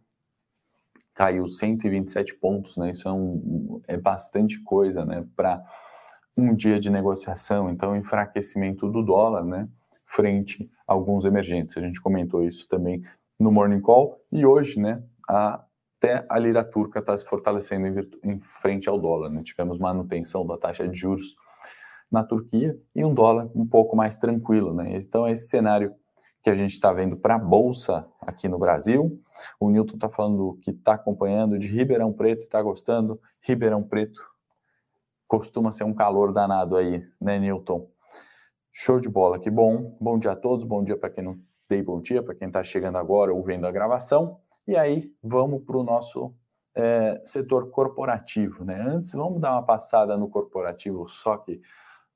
caiu 1.13 1.47
127 1.47 2.35
pontos, 2.35 2.75
né? 2.77 2.89
Isso 2.89 3.07
é, 3.07 3.11
um, 3.11 3.81
é 3.87 3.97
bastante 3.97 4.59
coisa, 4.63 5.05
né? 5.05 5.25
Para 5.35 5.63
um 6.35 6.55
dia 6.55 6.79
de 6.79 6.89
negociação, 6.89 7.69
então 7.69 7.95
enfraquecimento 7.95 8.89
do 8.89 9.03
dólar, 9.03 9.45
né? 9.45 9.69
Frente 10.07 10.69
a 10.87 10.93
alguns 10.93 11.23
emergentes. 11.23 11.77
A 11.77 11.81
gente 11.81 12.01
comentou 12.01 12.43
isso 12.43 12.67
também 12.67 13.03
no 13.39 13.51
Morning 13.51 13.81
Call 13.81 14.19
e 14.31 14.45
hoje, 14.45 14.79
né, 14.79 15.03
a, 15.29 15.63
até 15.97 16.25
a 16.29 16.37
lira 16.37 16.63
turca 16.63 16.99
está 16.99 17.17
se 17.17 17.25
fortalecendo 17.25 17.87
em, 17.87 18.31
em, 18.31 18.39
frente 18.39 18.87
ao 18.87 18.99
dólar. 18.99 19.29
Né? 19.29 19.41
Tivemos 19.43 19.79
manutenção 19.79 20.45
da 20.45 20.57
taxa 20.57 20.87
de 20.87 20.97
juros 20.97 21.35
na 22.11 22.23
Turquia 22.23 22.77
e 22.93 23.03
um 23.03 23.13
dólar 23.13 23.49
um 23.55 23.65
pouco 23.65 23.95
mais 23.95 24.17
tranquilo. 24.17 24.73
Né? 24.73 24.95
Então, 24.97 25.27
esse 25.27 25.47
cenário 25.47 25.93
que 26.43 26.49
a 26.51 26.55
gente 26.55 26.73
está 26.73 26.93
vendo 26.93 27.17
para 27.17 27.35
a 27.35 27.39
Bolsa 27.39 28.07
aqui 28.21 28.47
no 28.47 28.59
Brasil. 28.59 29.19
O 29.59 29.71
Newton 29.71 29.95
está 29.95 30.07
falando 30.07 30.59
que 30.61 30.69
está 30.69 30.93
acompanhando 30.93 31.57
de 31.57 31.67
Ribeirão 31.67 32.13
Preto, 32.13 32.41
está 32.41 32.61
gostando. 32.61 33.19
Ribeirão 33.41 33.81
Preto 33.81 34.21
costuma 35.27 35.71
ser 35.71 35.85
um 35.85 35.93
calor 35.93 36.31
danado 36.31 36.77
aí, 36.77 37.03
né, 37.19 37.39
Newton? 37.39 37.89
Show 38.71 38.99
de 38.99 39.09
bola, 39.09 39.39
que 39.39 39.49
bom. 39.49 39.97
Bom 39.99 40.19
dia 40.19 40.33
a 40.33 40.35
todos, 40.35 40.63
bom 40.65 40.83
dia 40.83 40.95
para 40.95 41.09
quem 41.09 41.23
não 41.23 41.39
dei 41.67 41.81
bom 41.81 41.99
dia 41.99 42.21
para 42.21 42.35
quem 42.35 42.47
está 42.47 42.63
chegando 42.63 42.97
agora 42.97 43.33
ou 43.33 43.43
vendo 43.43 43.65
a 43.65 43.71
gravação. 43.71 44.39
E 44.67 44.75
aí 44.75 45.11
vamos 45.23 45.63
para 45.63 45.77
o 45.77 45.83
nosso 45.83 46.33
é, 46.75 47.21
setor 47.23 47.69
corporativo. 47.69 48.63
Né? 48.63 48.79
Antes, 48.79 49.13
vamos 49.13 49.39
dar 49.41 49.53
uma 49.53 49.63
passada 49.63 50.17
no 50.17 50.29
corporativo, 50.29 51.07
só 51.07 51.37
que 51.37 51.61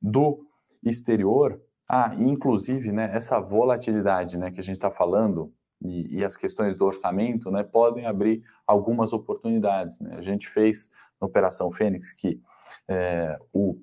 do 0.01 0.45
exterior. 0.83 1.59
Ah, 1.89 2.13
inclusive, 2.15 2.91
né, 2.91 3.09
essa 3.13 3.39
volatilidade 3.39 4.37
né, 4.37 4.51
que 4.51 4.59
a 4.59 4.63
gente 4.63 4.75
está 4.75 4.91
falando 4.91 5.51
e, 5.81 6.19
e, 6.19 6.25
as 6.25 6.35
questões 6.35 6.75
do 6.75 6.85
orçamento 6.85 7.49
né, 7.49 7.63
podem 7.63 8.05
abrir 8.05 8.43
algumas 8.67 9.11
oportunidades. 9.11 9.99
Né? 9.99 10.15
A 10.15 10.21
gente 10.21 10.47
fez 10.47 10.89
na 11.19 11.25
Operação 11.25 11.71
Fênix 11.71 12.13
que 12.13 12.39
é, 12.87 13.39
o 13.51 13.81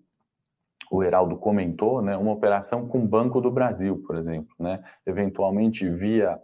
o 0.91 1.03
Heraldo 1.03 1.37
comentou, 1.37 2.01
né, 2.01 2.17
uma 2.17 2.33
operação 2.33 2.87
com 2.87 2.99
o 2.99 3.07
Banco 3.07 3.41
do 3.41 3.51
Brasil, 3.51 4.03
por 4.07 4.17
exemplo, 4.17 4.55
né, 4.59 4.83
eventualmente 5.05 5.89
via 5.89 6.41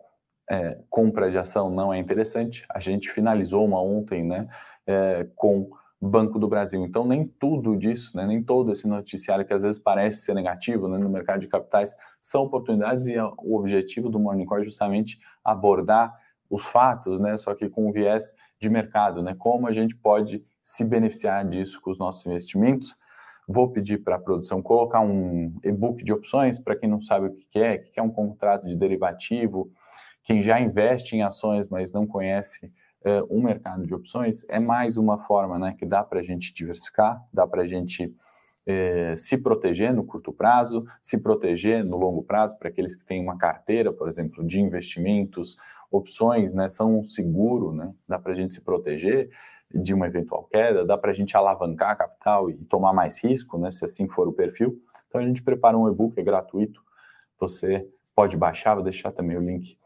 é, 0.50 0.78
compra 0.90 1.30
de 1.30 1.38
ação 1.38 1.70
não 1.70 1.94
é 1.94 1.98
interessante. 1.98 2.66
A 2.68 2.80
gente 2.80 3.10
finalizou 3.10 3.64
uma 3.64 3.80
ontem, 3.80 4.22
né, 4.22 4.48
é, 4.86 5.26
com 5.36 5.70
Banco 6.00 6.36
do 6.38 6.48
Brasil. 6.48 6.84
Então 6.84 7.06
nem 7.06 7.24
tudo 7.24 7.76
disso, 7.76 8.16
né, 8.16 8.26
nem 8.26 8.42
todo 8.42 8.72
esse 8.72 8.88
noticiário 8.88 9.46
que 9.46 9.54
às 9.54 9.62
vezes 9.62 9.78
parece 9.78 10.22
ser 10.22 10.34
negativo, 10.34 10.88
né, 10.88 10.98
no 10.98 11.08
mercado 11.08 11.40
de 11.40 11.48
capitais 11.48 11.94
são 12.20 12.42
oportunidades 12.42 13.06
e 13.06 13.16
o 13.18 13.56
objetivo 13.56 14.08
do 14.08 14.18
Morning 14.18 14.44
Call 14.44 14.58
é 14.58 14.62
justamente 14.62 15.20
abordar 15.44 16.12
os 16.50 16.64
fatos, 16.64 17.20
né, 17.20 17.36
só 17.36 17.54
que 17.54 17.68
com 17.68 17.88
um 17.88 17.92
viés 17.92 18.32
de 18.60 18.68
mercado, 18.68 19.22
né, 19.22 19.34
como 19.38 19.68
a 19.68 19.72
gente 19.72 19.94
pode 19.96 20.44
se 20.62 20.84
beneficiar 20.84 21.48
disso 21.48 21.80
com 21.80 21.90
os 21.90 21.98
nossos 21.98 22.26
investimentos 22.26 22.96
Vou 23.48 23.70
pedir 23.70 24.02
para 24.02 24.16
a 24.16 24.20
produção 24.20 24.62
colocar 24.62 25.00
um 25.00 25.54
e-book 25.64 26.04
de 26.04 26.12
opções 26.12 26.58
para 26.58 26.76
quem 26.76 26.88
não 26.88 27.00
sabe 27.00 27.26
o 27.26 27.34
que 27.34 27.58
é, 27.58 27.74
o 27.76 27.92
que 27.92 28.00
é 28.00 28.02
um 28.02 28.10
contrato 28.10 28.66
de 28.66 28.76
derivativo. 28.76 29.70
Quem 30.22 30.40
já 30.40 30.60
investe 30.60 31.16
em 31.16 31.22
ações, 31.22 31.68
mas 31.68 31.92
não 31.92 32.06
conhece 32.06 32.66
uh, 33.04 33.26
um 33.36 33.42
mercado 33.42 33.84
de 33.84 33.94
opções, 33.94 34.44
é 34.48 34.60
mais 34.60 34.96
uma 34.96 35.18
forma 35.18 35.58
né, 35.58 35.74
que 35.76 35.84
dá 35.84 36.04
para 36.04 36.20
a 36.20 36.22
gente 36.22 36.52
diversificar, 36.54 37.20
dá 37.32 37.46
para 37.46 37.62
a 37.62 37.66
gente 37.66 38.14
eh, 38.66 39.14
se 39.16 39.38
proteger 39.38 39.92
no 39.92 40.04
curto 40.04 40.32
prazo, 40.32 40.84
se 41.00 41.18
proteger 41.18 41.84
no 41.84 41.96
longo 41.96 42.22
prazo, 42.22 42.58
para 42.58 42.68
aqueles 42.68 42.94
que 42.94 43.04
têm 43.04 43.22
uma 43.22 43.36
carteira, 43.36 43.92
por 43.92 44.08
exemplo, 44.08 44.46
de 44.46 44.60
investimentos, 44.60 45.56
opções, 45.90 46.54
né, 46.54 46.68
são 46.68 46.98
um 46.98 47.04
seguro, 47.04 47.72
né, 47.72 47.92
dá 48.08 48.18
para 48.18 48.32
a 48.32 48.36
gente 48.36 48.54
se 48.54 48.62
proteger 48.62 49.30
de 49.74 49.92
uma 49.92 50.06
eventual 50.06 50.44
queda, 50.44 50.84
dá 50.84 50.96
para 50.96 51.10
a 51.10 51.14
gente 51.14 51.36
alavancar 51.36 51.90
a 51.90 51.96
capital 51.96 52.50
e 52.50 52.54
tomar 52.66 52.92
mais 52.92 53.22
risco, 53.22 53.58
né, 53.58 53.70
se 53.70 53.84
assim 53.84 54.08
for 54.08 54.28
o 54.28 54.32
perfil. 54.32 54.80
Então 55.08 55.20
a 55.20 55.24
gente 55.24 55.42
prepara 55.42 55.76
um 55.76 55.88
e-book, 55.88 56.18
é 56.18 56.22
gratuito, 56.22 56.82
você 57.38 57.86
pode 58.14 58.36
baixar, 58.36 58.74
vou 58.74 58.84
deixar 58.84 59.12
também 59.12 59.36
o 59.36 59.40
link 59.40 59.76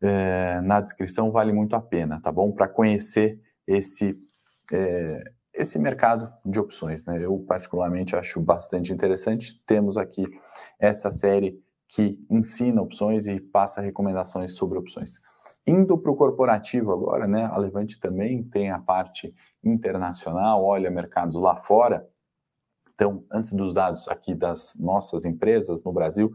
é, 0.00 0.60
na 0.60 0.80
descrição, 0.80 1.30
vale 1.30 1.52
muito 1.52 1.74
a 1.74 1.80
pena, 1.80 2.20
tá 2.20 2.30
bom? 2.30 2.52
Para 2.52 2.68
conhecer 2.68 3.40
esse, 3.66 4.18
é, 4.72 5.32
esse 5.54 5.78
mercado 5.78 6.32
de 6.44 6.58
opções, 6.58 7.04
né? 7.04 7.24
Eu 7.24 7.38
particularmente 7.46 8.16
acho 8.16 8.40
bastante 8.40 8.92
interessante. 8.92 9.60
Temos 9.64 9.96
aqui 9.96 10.26
essa 10.78 11.10
série 11.10 11.62
que 11.88 12.18
ensina 12.28 12.82
opções 12.82 13.26
e 13.26 13.40
passa 13.40 13.80
recomendações 13.80 14.56
sobre 14.56 14.78
opções. 14.78 15.20
Indo 15.66 15.96
para 15.96 16.10
o 16.10 16.16
corporativo 16.16 16.92
agora, 16.92 17.26
né? 17.26 17.44
A 17.44 17.56
Levante 17.56 17.98
também 17.98 18.42
tem 18.42 18.70
a 18.70 18.78
parte 18.78 19.34
internacional, 19.62 20.62
olha 20.64 20.90
mercados 20.90 21.36
lá 21.36 21.56
fora. 21.56 22.06
Então, 22.94 23.24
antes 23.32 23.52
dos 23.52 23.72
dados 23.72 24.06
aqui 24.08 24.34
das 24.34 24.74
nossas 24.78 25.24
empresas 25.24 25.82
no 25.82 25.92
Brasil, 25.92 26.32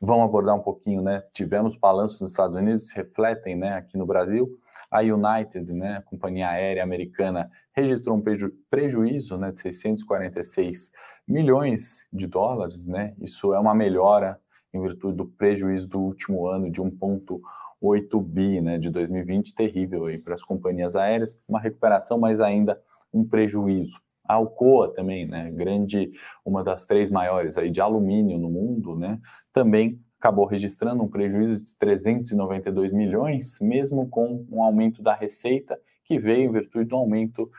vamos 0.00 0.24
abordar 0.24 0.54
um 0.54 0.62
pouquinho, 0.62 1.02
né? 1.02 1.22
Tivemos 1.32 1.76
balanços 1.76 2.18
dos 2.18 2.30
Estados 2.30 2.56
Unidos 2.56 2.92
que 2.92 3.00
refletem, 3.00 3.56
né, 3.56 3.74
aqui 3.74 3.96
no 3.96 4.06
Brasil. 4.06 4.48
A 4.90 5.00
United, 5.00 5.72
né, 5.72 5.96
a 5.96 6.02
companhia 6.02 6.48
aérea 6.48 6.82
americana, 6.82 7.50
registrou 7.72 8.16
um 8.16 8.20
preju 8.20 8.52
prejuízo, 8.70 9.36
né, 9.36 9.50
de 9.50 9.58
646 9.58 10.90
milhões 11.26 12.08
de 12.12 12.26
dólares, 12.26 12.86
né? 12.86 13.14
Isso 13.20 13.52
é 13.52 13.58
uma 13.58 13.74
melhora 13.74 14.40
em 14.72 14.80
virtude 14.80 15.16
do 15.16 15.26
prejuízo 15.26 15.88
do 15.88 16.00
último 16.00 16.46
ano 16.46 16.70
de 16.70 16.80
1,1 16.80 17.40
8 17.80 18.20
bi 18.20 18.60
né, 18.60 18.78
de 18.78 18.90
2020, 18.90 19.54
terrível 19.54 20.06
aí 20.06 20.18
para 20.18 20.34
as 20.34 20.42
companhias 20.42 20.96
aéreas, 20.96 21.38
uma 21.46 21.60
recuperação, 21.60 22.18
mas 22.18 22.40
ainda 22.40 22.80
um 23.12 23.24
prejuízo. 23.24 24.00
A 24.28 24.34
Alcoa 24.34 24.92
também, 24.92 25.26
né, 25.26 25.50
grande, 25.50 26.10
uma 26.44 26.62
das 26.64 26.84
três 26.84 27.10
maiores 27.10 27.56
aí 27.56 27.70
de 27.70 27.80
alumínio 27.80 28.38
no 28.38 28.50
mundo, 28.50 28.96
né, 28.96 29.18
também 29.52 30.00
acabou 30.18 30.46
registrando 30.46 31.02
um 31.02 31.08
prejuízo 31.08 31.62
de 31.62 31.74
392 31.74 32.92
milhões, 32.92 33.58
mesmo 33.60 34.08
com 34.08 34.44
um 34.50 34.62
aumento 34.62 35.02
da 35.02 35.14
receita 35.14 35.78
que 36.04 36.18
veio 36.18 36.48
em 36.48 36.52
virtude 36.52 36.86
do 36.86 36.96
aumento 36.96 37.50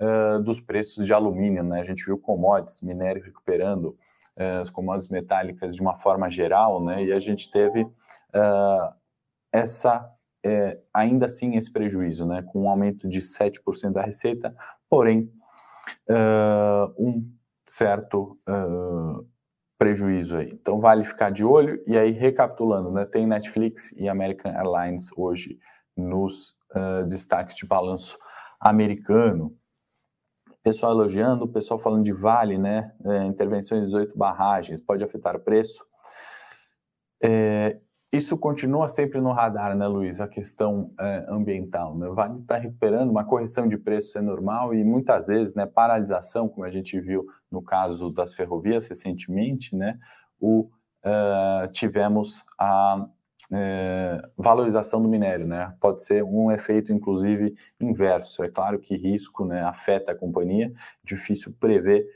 uh, 0.00 0.42
dos 0.42 0.60
preços 0.60 1.04
de 1.04 1.12
alumínio, 1.12 1.62
né, 1.62 1.80
a 1.80 1.84
gente 1.84 2.04
viu 2.04 2.18
commodities, 2.18 2.80
minério 2.80 3.22
recuperando, 3.22 3.96
uh, 4.36 4.60
as 4.60 4.70
commodities 4.70 5.08
metálicas 5.08 5.74
de 5.74 5.82
uma 5.82 5.96
forma 5.96 6.30
geral, 6.30 6.82
né, 6.82 7.04
e 7.04 7.12
a 7.12 7.18
gente 7.18 7.50
teve 7.50 7.82
uh, 7.82 8.94
essa 9.52 10.10
ainda 10.94 11.26
assim 11.26 11.56
esse 11.56 11.72
prejuízo, 11.72 12.24
né, 12.24 12.40
com 12.40 12.62
um 12.62 12.68
aumento 12.68 13.08
de 13.08 13.18
7% 13.18 13.90
da 13.90 14.00
receita, 14.00 14.54
porém 14.88 15.28
uh, 16.08 16.92
um 16.98 17.30
certo 17.64 18.38
uh, 18.48 19.26
prejuízo 19.78 20.36
aí. 20.36 20.50
Então 20.52 20.80
vale 20.80 21.04
ficar 21.04 21.30
de 21.30 21.44
olho 21.44 21.82
e 21.86 21.96
aí 21.96 22.10
recapitulando, 22.10 22.90
né, 22.90 23.04
tem 23.04 23.26
Netflix 23.26 23.92
e 23.92 24.08
American 24.08 24.52
Airlines 24.52 25.10
hoje 25.16 25.58
nos 25.96 26.50
uh, 26.74 27.04
destaques 27.06 27.56
de 27.56 27.66
balanço 27.66 28.18
americano. 28.60 29.56
Pessoal 30.62 30.92
elogiando, 30.92 31.46
pessoal 31.46 31.78
falando 31.78 32.04
de 32.04 32.12
Vale, 32.12 32.58
né, 32.58 32.92
é, 33.04 33.24
intervenções 33.24 33.86
18 33.86 34.16
barragens, 34.18 34.80
pode 34.80 35.04
afetar 35.04 35.36
o 35.36 35.40
preço. 35.40 35.84
É, 37.22 37.78
isso 38.12 38.38
continua 38.38 38.88
sempre 38.88 39.20
no 39.20 39.32
radar, 39.32 39.76
né, 39.76 39.86
Luiz? 39.86 40.20
A 40.20 40.28
questão 40.28 40.92
é, 40.98 41.26
ambiental. 41.28 41.96
Né? 41.96 42.08
Vale 42.08 42.40
estar 42.40 42.54
tá 42.54 42.60
recuperando, 42.60 43.10
uma 43.10 43.24
correção 43.24 43.66
de 43.66 43.76
preço 43.76 44.16
é 44.16 44.20
normal 44.20 44.74
e 44.74 44.84
muitas 44.84 45.26
vezes, 45.26 45.54
né, 45.54 45.66
paralisação, 45.66 46.48
como 46.48 46.64
a 46.64 46.70
gente 46.70 46.98
viu 47.00 47.26
no 47.50 47.60
caso 47.60 48.10
das 48.10 48.34
ferrovias 48.34 48.86
recentemente, 48.86 49.74
né, 49.74 49.98
o, 50.40 50.68
uh, 51.04 51.68
tivemos 51.72 52.44
a 52.58 53.06
uh, 53.50 54.28
valorização 54.36 55.02
do 55.02 55.08
minério, 55.08 55.46
né? 55.46 55.74
Pode 55.80 56.02
ser 56.02 56.22
um 56.22 56.50
efeito, 56.50 56.92
inclusive, 56.92 57.54
inverso. 57.80 58.42
É 58.42 58.48
claro 58.48 58.78
que 58.78 58.96
risco 58.96 59.44
né, 59.44 59.62
afeta 59.62 60.12
a 60.12 60.14
companhia, 60.14 60.72
difícil 61.04 61.54
prever 61.58 62.06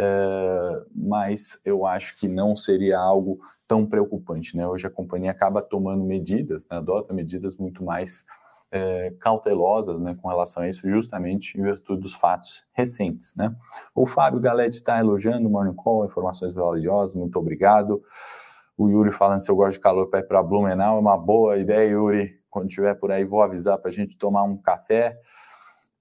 Uh, 0.00 0.86
mas 0.94 1.60
eu 1.62 1.84
acho 1.84 2.16
que 2.16 2.26
não 2.26 2.56
seria 2.56 2.98
algo 2.98 3.38
tão 3.68 3.84
preocupante. 3.84 4.56
Né? 4.56 4.66
Hoje 4.66 4.86
a 4.86 4.90
companhia 4.90 5.30
acaba 5.30 5.60
tomando 5.60 6.02
medidas, 6.02 6.66
né, 6.70 6.78
adota 6.78 7.12
medidas 7.12 7.54
muito 7.54 7.84
mais 7.84 8.24
é, 8.72 9.12
cautelosas 9.20 10.00
né, 10.00 10.16
com 10.20 10.28
relação 10.28 10.62
a 10.62 10.68
isso, 10.68 10.88
justamente 10.88 11.58
em 11.58 11.62
virtude 11.62 12.00
dos 12.00 12.14
fatos 12.14 12.64
recentes. 12.72 13.34
Né? 13.34 13.54
O 13.94 14.06
Fábio 14.06 14.40
Galete 14.40 14.76
está 14.76 14.98
elogiando 14.98 15.46
o 15.46 15.50
Morning 15.50 15.74
Call, 15.74 16.06
informações 16.06 16.54
valiosas, 16.54 17.14
muito 17.14 17.38
obrigado. 17.38 18.02
O 18.80 18.88
Yuri 18.88 19.12
falando 19.12 19.40
se 19.40 19.50
eu 19.50 19.56
gosto 19.56 19.76
de 19.76 19.80
calor 19.80 20.08
para 20.08 20.20
ir 20.20 20.22
para 20.26 20.42
Blumenau, 20.42 20.96
é 20.96 21.00
uma 21.00 21.14
boa 21.14 21.58
ideia, 21.58 21.86
Yuri. 21.86 22.40
Quando 22.48 22.70
estiver 22.70 22.94
por 22.94 23.12
aí, 23.12 23.26
vou 23.26 23.42
avisar 23.42 23.76
para 23.76 23.90
a 23.90 23.92
gente 23.92 24.16
tomar 24.16 24.42
um 24.44 24.56
café. 24.56 25.20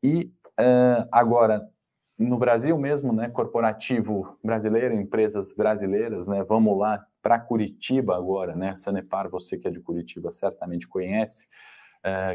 E 0.02 0.32
uh, 0.58 1.06
agora, 1.12 1.70
no 2.18 2.38
Brasil 2.38 2.78
mesmo, 2.78 3.12
né, 3.12 3.28
corporativo 3.28 4.40
brasileiro, 4.42 4.96
empresas 4.96 5.52
brasileiras, 5.52 6.30
né, 6.30 6.42
vamos 6.42 6.80
lá 6.80 7.06
para 7.22 7.38
Curitiba 7.38 8.16
agora, 8.16 8.56
né, 8.56 8.74
Sanepar, 8.76 9.30
você 9.30 9.58
que 9.58 9.68
é 9.68 9.72
de 9.72 9.82
Curitiba 9.82 10.32
certamente 10.32 10.88
conhece, 10.88 11.50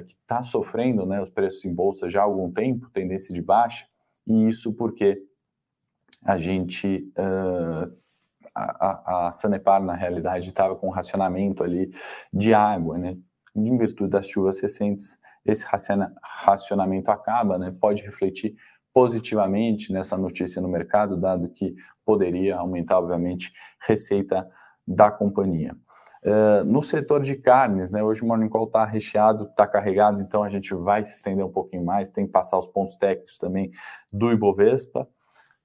que 0.07 0.12
está 0.12 0.42
sofrendo, 0.42 1.07
né, 1.07 1.22
os 1.22 1.30
preços 1.30 1.64
em 1.64 1.74
bolsa 1.74 2.11
já 2.11 2.20
há 2.20 2.24
algum 2.24 2.52
tempo, 2.52 2.90
tendência 2.90 3.33
de 3.33 3.40
baixa, 3.40 3.87
e 4.26 4.46
isso 4.46 4.74
porque 4.74 5.22
a 6.22 6.37
gente, 6.37 7.11
uh, 7.18 8.03
a, 8.54 9.26
a, 9.26 9.32
Sanepar 9.32 9.82
na 9.82 9.94
realidade 9.94 10.48
estava 10.48 10.76
com 10.76 10.88
um 10.88 10.92
racionamento 10.92 11.64
ali 11.64 11.90
de 12.32 12.54
água, 12.54 12.96
né, 12.96 13.16
em 13.56 13.76
virtude 13.76 14.10
das 14.10 14.28
chuvas 14.28 14.60
recentes, 14.60 15.18
esse 15.44 15.66
racionamento 16.22 17.10
acaba, 17.10 17.58
né, 17.58 17.74
pode 17.80 18.02
refletir 18.02 18.54
positivamente 18.92 19.92
nessa 19.92 20.16
notícia 20.16 20.62
no 20.62 20.68
mercado, 20.68 21.20
dado 21.20 21.48
que 21.48 21.74
poderia 22.04 22.56
aumentar, 22.56 22.98
obviamente, 22.98 23.52
receita 23.80 24.48
da 24.86 25.10
companhia. 25.10 25.76
Uh, 26.22 26.64
no 26.64 26.80
setor 26.80 27.20
de 27.20 27.36
carnes, 27.36 27.90
né, 27.90 28.02
hoje 28.02 28.22
o 28.22 28.26
Morning 28.26 28.48
Call 28.48 28.64
está 28.64 28.84
recheado, 28.84 29.44
está 29.44 29.66
carregado, 29.66 30.22
então 30.22 30.42
a 30.42 30.48
gente 30.48 30.72
vai 30.74 31.04
se 31.04 31.16
estender 31.16 31.44
um 31.44 31.50
pouquinho 31.50 31.84
mais, 31.84 32.08
tem 32.08 32.24
que 32.24 32.32
passar 32.32 32.58
os 32.58 32.66
pontos 32.66 32.96
técnicos 32.96 33.36
também 33.36 33.70
do 34.12 34.32
Ibovespa. 34.32 35.06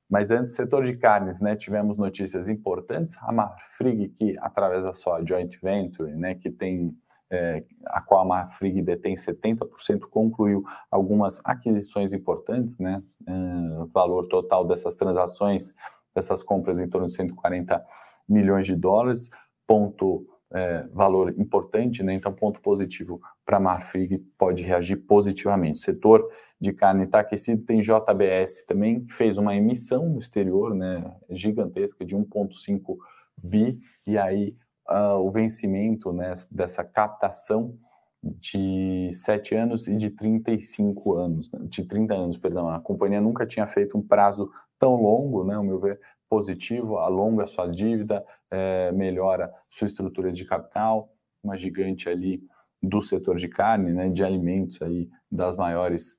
Mas 0.10 0.32
antes, 0.32 0.56
setor 0.56 0.84
de 0.84 0.98
carnes, 0.98 1.40
né, 1.40 1.56
tivemos 1.56 1.98
notícias 1.98 2.50
importantes. 2.50 3.16
A 3.22 3.32
Marfrig, 3.32 4.10
que 4.10 4.36
através 4.40 4.86
da 4.86 4.94
sua 4.94 5.24
joint 5.24 5.56
venture, 5.62 6.16
né, 6.16 6.34
que 6.34 6.50
tem 6.50 6.98
é, 7.32 7.64
a 7.86 8.02
qual 8.02 8.22
a 8.22 8.26
Marfrig 8.26 8.82
detém 8.82 9.14
70%, 9.14 10.02
concluiu 10.10 10.64
algumas 10.90 11.40
aquisições 11.44 12.12
importantes, 12.12 12.80
né? 12.80 13.04
Uh, 13.22 13.86
valor 13.94 14.28
total 14.28 14.66
dessas 14.66 14.96
transações, 14.96 15.74
dessas 16.16 16.42
compras 16.42 16.80
em 16.80 16.90
torno 16.90 17.06
de 17.06 17.14
140 17.14 17.86
milhões 18.28 18.66
de 18.66 18.76
dólares, 18.76 19.30
ponto 19.68 20.26
é, 20.52 20.84
valor 20.92 21.34
importante, 21.38 22.02
né? 22.02 22.14
Então, 22.14 22.34
ponto 22.34 22.60
positivo 22.60 23.22
para 23.46 23.58
a 23.58 23.60
Marfrig 23.60 24.18
pode 24.38 24.64
reagir 24.64 24.98
positivamente. 24.98 25.80
Setor 25.80 26.28
de 26.60 26.74
carne 26.74 27.04
está 27.04 27.20
aquecido, 27.20 27.64
tem 27.64 27.82
JBS 27.82 28.66
também, 28.66 29.06
que 29.06 29.14
fez 29.14 29.38
uma 29.38 29.56
emissão 29.56 30.10
no 30.10 30.20
exterior, 30.20 30.74
né? 30.74 31.16
Gigantesca 31.30 32.04
de 32.04 32.16
1,5 32.16 32.98
bi, 33.38 33.80
e 34.06 34.18
aí 34.18 34.56
uh, 34.90 35.20
o 35.20 35.32
vencimento 35.32 36.12
né, 36.12 36.34
dessa 36.52 36.84
captação 36.84 37.78
de 38.22 39.10
7 39.14 39.56
anos 39.56 39.88
e 39.88 39.96
de 39.96 40.10
35 40.10 41.16
anos, 41.16 41.50
né, 41.52 41.60
de 41.64 41.86
30 41.86 42.14
anos, 42.14 42.38
perdão. 42.38 42.68
A 42.68 42.80
companhia 42.80 43.22
nunca 43.22 43.46
tinha 43.46 43.66
feito 43.66 43.98
um 43.98 44.02
prazo 44.02 44.52
tão 44.78 44.96
longo, 44.96 45.46
né, 45.46 45.56
ao 45.56 45.64
meu 45.64 45.80
ver, 45.80 46.00
positivo, 46.30 46.98
alonga 46.98 47.48
sua 47.48 47.68
dívida, 47.68 48.24
é, 48.52 48.92
melhora 48.92 49.52
sua 49.70 49.88
estrutura 49.88 50.32
de 50.32 50.46
capital, 50.46 51.12
uma 51.44 51.58
gigante 51.58 52.08
ali 52.08 52.44
do 52.82 53.02
setor 53.02 53.36
de 53.36 53.48
carne, 53.48 53.92
né, 53.92 54.10
de 54.10 54.24
alimentos 54.24 54.82
aí 54.82 55.10
das 55.32 55.58
maiores 55.58 56.16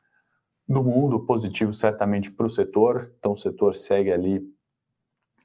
do 0.68 0.85
mundo, 0.85 1.25
positivo 1.25 1.73
certamente 1.73 2.31
para 2.31 2.46
o 2.46 2.51
setor, 2.51 3.12
então 3.18 3.33
o 3.33 3.37
setor 3.37 3.75
segue 3.75 4.12
ali 4.12 4.42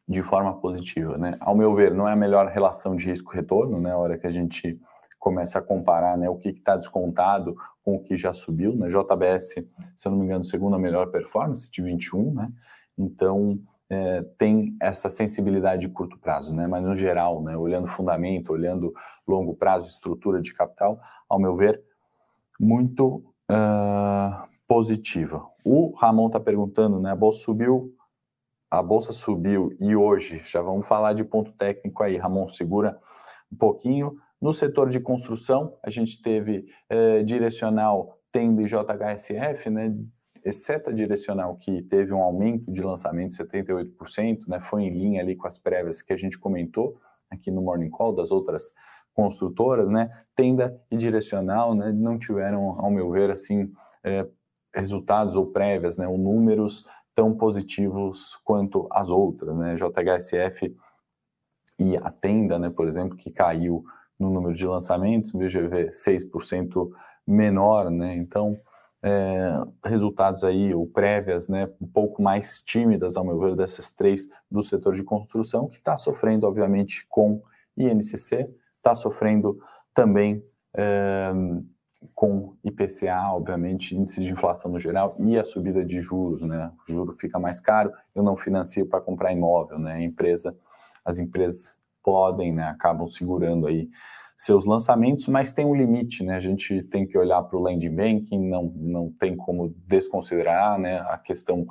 de 0.07 0.21
forma 0.21 0.55
positiva, 0.59 1.17
né? 1.17 1.35
Ao 1.39 1.55
meu 1.55 1.73
ver, 1.73 1.91
não 1.91 2.07
é 2.07 2.13
a 2.13 2.15
melhor 2.15 2.47
relação 2.47 2.95
de 2.95 3.09
risco-retorno, 3.09 3.81
né? 3.81 3.91
A 3.91 3.97
hora 3.97 4.17
que 4.19 4.27
a 4.27 4.29
gente 4.29 4.79
começa 5.17 5.57
a 5.57 5.61
comparar, 5.61 6.15
né? 6.15 6.29
O 6.29 6.37
que 6.37 6.49
está 6.49 6.77
descontado 6.77 7.55
com 7.83 7.95
o 7.95 8.03
que 8.03 8.15
já 8.15 8.31
subiu, 8.31 8.75
né? 8.75 8.87
JBS, 8.87 9.55
se 9.95 10.07
eu 10.07 10.11
não 10.11 10.19
me 10.19 10.25
engano, 10.25 10.43
segunda 10.43 10.77
melhor 10.77 11.07
performance 11.07 11.67
de 11.67 11.81
21, 11.81 12.35
né? 12.35 12.51
Então, 12.95 13.59
é, 13.89 14.21
tem 14.37 14.75
essa 14.81 15.09
sensibilidade 15.09 15.81
de 15.81 15.89
curto 15.89 16.17
prazo, 16.17 16.55
né? 16.55 16.67
Mas 16.67 16.83
no 16.83 16.95
geral, 16.95 17.41
né? 17.41 17.55
Olhando 17.55 17.87
fundamento, 17.87 18.51
olhando 18.51 18.93
longo 19.27 19.55
prazo, 19.55 19.87
estrutura 19.87 20.41
de 20.41 20.53
capital, 20.53 20.99
ao 21.29 21.39
meu 21.39 21.55
ver, 21.55 21.81
muito 22.59 23.23
uh, 23.51 24.47
positiva. 24.67 25.45
O 25.63 25.93
Ramon 25.95 26.27
está 26.27 26.39
perguntando, 26.39 26.99
né? 26.99 27.11
A 27.11 27.15
bolsa 27.15 27.39
subiu 27.39 27.95
a 28.69 28.81
bolsa 28.81 29.13
subiu 29.13 29.75
e 29.79 29.95
hoje, 29.95 30.41
já 30.43 30.61
vamos 30.61 30.87
falar 30.87 31.13
de 31.13 31.23
ponto 31.23 31.51
técnico 31.53 32.03
aí, 32.03 32.17
Ramon, 32.17 32.47
segura 32.49 32.99
um 33.51 33.55
pouquinho. 33.55 34.17
No 34.41 34.51
setor 34.51 34.89
de 34.89 34.99
construção, 34.99 35.77
a 35.81 35.89
gente 35.89 36.21
teve 36.21 36.65
eh, 36.89 37.23
direcional 37.23 38.19
tendo 38.31 38.65
JHSF, 38.65 39.69
né, 39.69 39.95
exceto 40.45 40.91
a 40.91 40.93
direcional 40.93 41.55
que 41.55 41.81
teve 41.81 42.13
um 42.13 42.21
aumento 42.21 42.71
de 42.71 42.83
lançamento 42.83 43.31
de 43.31 43.43
78%, 43.43 44.47
né, 44.47 44.59
foi 44.61 44.83
em 44.83 44.91
linha 44.91 45.21
ali 45.21 45.35
com 45.35 45.47
as 45.47 45.57
prévias 45.57 46.03
que 46.03 46.13
a 46.13 46.17
gente 46.17 46.37
comentou 46.37 47.01
aqui 47.31 47.49
no 47.49 47.63
Morning 47.63 47.89
Call 47.89 48.13
das 48.13 48.31
outras 48.31 48.71
construtoras, 49.11 49.89
né, 49.89 50.09
tenda 50.35 50.79
e 50.91 50.95
direcional, 50.95 51.73
né, 51.73 51.91
não 51.91 52.19
tiveram, 52.19 52.79
ao 52.79 52.91
meu 52.91 53.09
ver, 53.09 53.31
assim, 53.31 53.71
é, 54.03 54.27
resultados 54.73 55.35
ou 55.35 55.47
prévias, 55.47 55.97
né, 55.97 56.07
ou 56.07 56.17
números 56.17 56.85
tão 57.15 57.33
positivos 57.33 58.35
quanto 58.43 58.87
as 58.91 59.09
outras, 59.09 59.55
né, 59.55 59.73
JHSF 59.75 60.75
e 61.79 61.97
a 61.97 62.11
tenda, 62.11 62.59
né, 62.59 62.69
por 62.69 62.87
exemplo, 62.87 63.17
que 63.17 63.31
caiu 63.31 63.83
no 64.19 64.29
número 64.29 64.53
de 64.53 64.67
lançamentos, 64.67 65.33
o 65.33 65.39
VGV 65.39 65.89
6% 65.91 66.91
menor, 67.25 67.89
né, 67.89 68.15
então 68.15 68.59
é, 69.07 69.63
resultados 69.85 70.43
aí, 70.43 70.73
ou 70.73 70.87
prévias, 70.87 71.47
né, 71.47 71.69
um 71.79 71.85
pouco 71.85 72.23
mais 72.23 72.63
tímidas, 72.63 73.15
ao 73.15 73.23
meu 73.23 73.37
ver, 73.37 73.55
dessas 73.55 73.91
três 73.91 74.27
do 74.49 74.63
setor 74.63 74.95
de 74.95 75.03
construção, 75.03 75.67
que 75.67 75.77
está 75.77 75.95
sofrendo, 75.95 76.47
obviamente, 76.47 77.05
com 77.07 77.39
INCC, 77.77 78.49
está 78.77 78.95
sofrendo 78.95 79.59
também 79.93 80.43
é, 80.75 81.31
com 82.15 82.55
IPCA, 82.63 83.31
obviamente, 83.31 83.95
índice 83.95 84.21
de 84.21 84.31
inflação 84.31 84.71
no 84.71 84.79
geral 84.79 85.15
e 85.19 85.37
a 85.37 85.43
subida 85.43 85.85
de 85.85 86.01
juros, 86.01 86.41
né? 86.41 86.71
O 86.81 86.91
juro 86.91 87.11
fica 87.13 87.37
mais 87.37 87.59
caro, 87.59 87.91
eu 88.15 88.23
não 88.23 88.35
financio 88.35 88.87
para 88.87 89.01
comprar 89.01 89.31
imóvel, 89.31 89.77
né? 89.77 89.93
A 89.93 90.01
empresa, 90.01 90.57
as 91.03 91.19
empresas 91.19 91.77
podem, 92.03 92.53
né, 92.53 92.63
acabam 92.63 93.07
segurando 93.07 93.65
aí 93.65 93.89
seus 94.37 94.65
lançamentos, 94.65 95.27
mas 95.27 95.53
tem 95.53 95.65
um 95.65 95.73
limite, 95.73 96.23
né? 96.23 96.35
A 96.35 96.39
gente 96.39 96.83
tem 96.83 97.07
que 97.07 97.17
olhar 97.17 97.41
para 97.43 97.57
o 97.57 97.61
land 97.61 97.87
banking, 97.89 98.49
não, 98.49 98.63
não 98.75 99.11
tem 99.11 99.35
como 99.35 99.73
desconsiderar, 99.87 100.77
né, 100.77 100.99
a 101.07 101.17
questão 101.17 101.65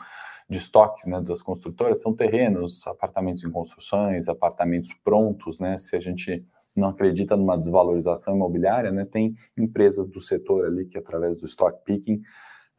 de 0.48 0.58
estoques, 0.58 1.06
né, 1.06 1.20
das 1.20 1.42
construtoras, 1.42 2.00
são 2.00 2.14
terrenos, 2.14 2.86
apartamentos 2.86 3.44
em 3.44 3.50
construções, 3.50 4.28
apartamentos 4.28 4.92
prontos, 5.04 5.58
né? 5.58 5.76
Se 5.76 5.94
a 5.94 6.00
gente 6.00 6.44
não 6.76 6.88
acredita 6.88 7.36
numa 7.36 7.56
desvalorização 7.56 8.34
imobiliária, 8.34 8.90
né, 8.90 9.04
tem 9.04 9.34
empresas 9.56 10.08
do 10.08 10.20
setor 10.20 10.66
ali 10.66 10.86
que 10.86 10.98
através 10.98 11.36
do 11.38 11.44
stock 11.44 11.78
picking 11.84 12.20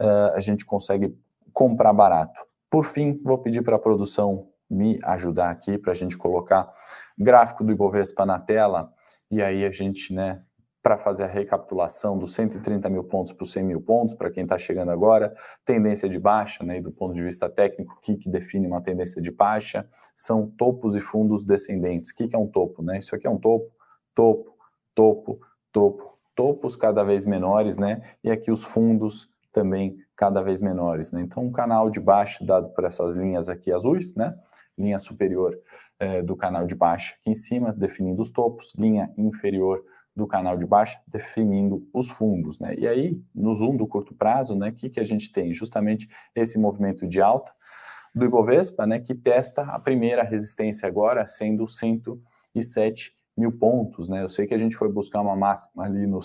uh, 0.02 0.34
a 0.34 0.40
gente 0.40 0.66
consegue 0.66 1.16
comprar 1.54 1.94
barato. 1.94 2.42
Por 2.70 2.84
fim, 2.84 3.22
vou 3.24 3.38
pedir 3.38 3.62
para 3.62 3.78
a 3.78 3.80
produção 3.80 4.50
me 4.70 5.00
ajudar 5.04 5.52
aqui 5.52 5.78
para 5.78 5.92
a 5.92 5.96
gente 5.96 6.18
colocar 6.18 6.70
gráfico 7.18 7.64
do 7.64 7.72
Ibovespa 7.72 8.26
na 8.26 8.40
tela 8.40 8.92
e 9.30 9.42
aí 9.42 9.66
a 9.66 9.72
gente, 9.72 10.14
né, 10.14 10.42
para 10.86 11.00
fazer 11.00 11.24
a 11.24 11.28
recapitulação 11.28 12.16
dos 12.16 12.36
130 12.36 12.88
mil 12.90 13.04
pontos 13.04 13.32
para 13.32 13.44
os 13.44 13.52
100 13.52 13.64
mil 13.64 13.82
pontos, 13.82 14.14
para 14.14 14.30
quem 14.30 14.44
está 14.44 14.56
chegando 14.56 14.92
agora, 14.92 15.34
tendência 15.66 16.08
de 16.08 16.20
baixa, 16.20 16.64
né, 16.64 16.80
do 16.80 16.92
ponto 16.92 17.16
de 17.16 17.24
vista 17.24 17.50
técnico, 17.50 17.96
o 17.96 18.00
que, 18.00 18.16
que 18.16 18.30
define 18.30 18.68
uma 18.68 18.80
tendência 18.82 19.20
de 19.20 19.32
baixa? 19.32 19.90
São 20.16 20.48
topos 20.48 20.96
e 20.96 21.02
fundos 21.02 21.44
descendentes. 21.44 22.12
O 22.12 22.16
que, 22.16 22.28
que 22.28 22.36
é 22.36 22.40
um 22.40 22.46
topo? 22.46 22.84
Né? 22.84 23.00
Isso 23.00 23.16
aqui 23.16 23.26
é 23.26 23.30
um 23.32 23.40
topo, 23.40 23.72
topo, 24.14 24.56
topo, 24.94 25.40
topo, 25.72 26.20
topos 26.36 26.76
cada 26.76 27.04
vez 27.04 27.26
menores, 27.26 27.78
né? 27.78 28.04
E 28.24 28.30
aqui 28.30 28.52
os 28.52 28.64
fundos 28.64 29.28
também 29.52 29.98
cada 30.16 30.44
vez 30.44 30.62
menores, 30.62 31.12
né? 31.12 31.22
Então, 31.22 31.44
um 31.44 31.52
canal 31.52 31.90
de 31.90 32.00
baixa 32.00 32.46
dado 32.46 32.70
por 32.70 32.84
essas 32.84 33.16
linhas 33.16 33.50
aqui 33.50 33.72
azuis, 33.72 34.14
né? 34.14 34.38
Linha 34.78 35.00
superior 35.00 35.58
é, 36.00 36.22
do 36.22 36.36
canal 36.36 36.66
de 36.66 36.76
baixa 36.76 37.16
aqui 37.20 37.30
em 37.30 37.34
cima, 37.34 37.72
definindo 37.74 38.22
os 38.22 38.32
topos, 38.32 38.74
linha 38.78 39.12
inferior 39.18 39.84
do 40.16 40.26
canal 40.26 40.58
de 40.58 40.66
baixa, 40.66 41.00
definindo 41.08 41.88
os 41.94 42.10
fundos, 42.10 42.58
né? 42.60 42.74
E 42.78 42.88
aí, 42.88 43.22
no 43.34 43.54
zoom 43.54 43.76
do 43.76 43.86
curto 43.86 44.16
prazo, 44.16 44.56
né? 44.56 44.70
O 44.70 44.74
que, 44.74 44.90
que 44.90 45.00
a 45.00 45.04
gente 45.04 45.32
tem? 45.32 45.54
Justamente 45.54 46.08
esse 46.34 46.58
movimento 46.58 47.06
de 47.06 47.22
alta 47.22 47.52
do 48.14 48.26
Ibovespa, 48.26 48.88
né? 48.88 49.00
Que 49.00 49.14
testa 49.14 49.64
a 49.64 49.80
primeira 49.80 50.24
resistência 50.24 50.88
agora, 50.88 51.28
sendo 51.28 51.68
107 51.68 53.14
mil 53.38 53.52
pontos, 53.52 54.08
né? 54.08 54.24
Eu 54.24 54.30
sei 54.30 54.48
que 54.48 54.54
a 54.54 54.58
gente 54.58 54.78
foi 54.78 54.90
buscar 54.90 55.20
uma 55.20 55.36
máxima 55.36 55.84
ali 55.84 56.08
no 56.08 56.22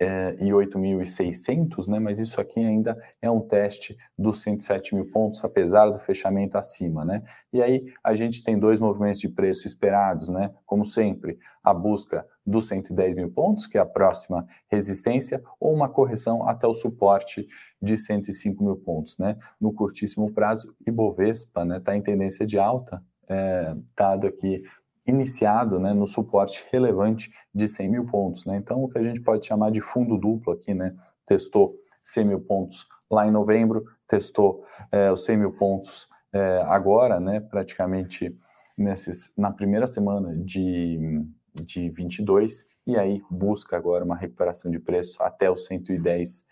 108.600, 0.00 1.88
né? 1.88 1.98
Mas 1.98 2.18
isso 2.18 2.40
aqui 2.40 2.60
ainda 2.60 2.96
é 3.20 3.30
um 3.30 3.40
teste 3.40 3.96
dos 4.18 4.42
107 4.42 4.94
mil 4.94 5.10
pontos, 5.10 5.42
apesar 5.44 5.88
do 5.90 5.98
fechamento 5.98 6.58
acima, 6.58 7.04
né? 7.04 7.22
E 7.52 7.62
aí 7.62 7.84
a 8.04 8.14
gente 8.14 8.42
tem 8.42 8.58
dois 8.58 8.78
movimentos 8.78 9.20
de 9.20 9.28
preço 9.28 9.66
esperados, 9.66 10.28
né? 10.28 10.52
Como 10.64 10.84
sempre, 10.84 11.38
a 11.62 11.72
busca 11.72 12.26
dos 12.44 12.68
110 12.68 13.16
mil 13.16 13.30
pontos, 13.30 13.66
que 13.66 13.78
é 13.78 13.80
a 13.80 13.86
próxima 13.86 14.46
resistência, 14.68 15.42
ou 15.58 15.74
uma 15.74 15.88
correção 15.88 16.48
até 16.48 16.66
o 16.66 16.74
suporte 16.74 17.46
de 17.80 17.96
105 17.96 18.62
mil 18.62 18.76
pontos, 18.76 19.16
né? 19.18 19.36
No 19.60 19.72
curtíssimo 19.72 20.30
prazo, 20.32 20.74
Ibovespa, 20.86 21.64
né? 21.64 21.78
Está 21.78 21.96
em 21.96 22.02
tendência 22.02 22.46
de 22.46 22.58
alta, 22.58 23.02
é, 23.28 23.74
dado 23.96 24.26
aqui 24.26 24.62
iniciado 25.06 25.78
né, 25.78 25.92
no 25.94 26.06
suporte 26.06 26.66
relevante 26.70 27.30
de 27.54 27.68
100 27.68 27.88
mil 27.88 28.06
pontos. 28.06 28.44
Né? 28.44 28.56
Então, 28.56 28.82
o 28.82 28.88
que 28.88 28.98
a 28.98 29.02
gente 29.02 29.20
pode 29.22 29.46
chamar 29.46 29.70
de 29.70 29.80
fundo 29.80 30.18
duplo 30.18 30.52
aqui, 30.52 30.74
né? 30.74 30.94
testou 31.24 31.74
100 32.02 32.24
mil 32.24 32.40
pontos 32.40 32.86
lá 33.10 33.26
em 33.26 33.30
novembro, 33.30 33.84
testou 34.06 34.64
é, 34.90 35.10
os 35.10 35.24
100 35.24 35.36
mil 35.36 35.52
pontos 35.52 36.08
é, 36.32 36.62
agora, 36.66 37.20
né, 37.20 37.40
praticamente 37.40 38.36
nesses, 38.76 39.32
na 39.36 39.50
primeira 39.50 39.86
semana 39.86 40.36
de, 40.36 41.24
de 41.54 41.88
22, 41.90 42.66
e 42.86 42.96
aí 42.96 43.22
busca 43.30 43.76
agora 43.76 44.04
uma 44.04 44.16
recuperação 44.16 44.70
de 44.70 44.78
preço 44.78 45.22
até 45.22 45.50
os 45.50 45.66
110 45.66 46.44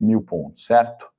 mil 0.00 0.22
pontos, 0.22 0.66
certo? 0.66 1.13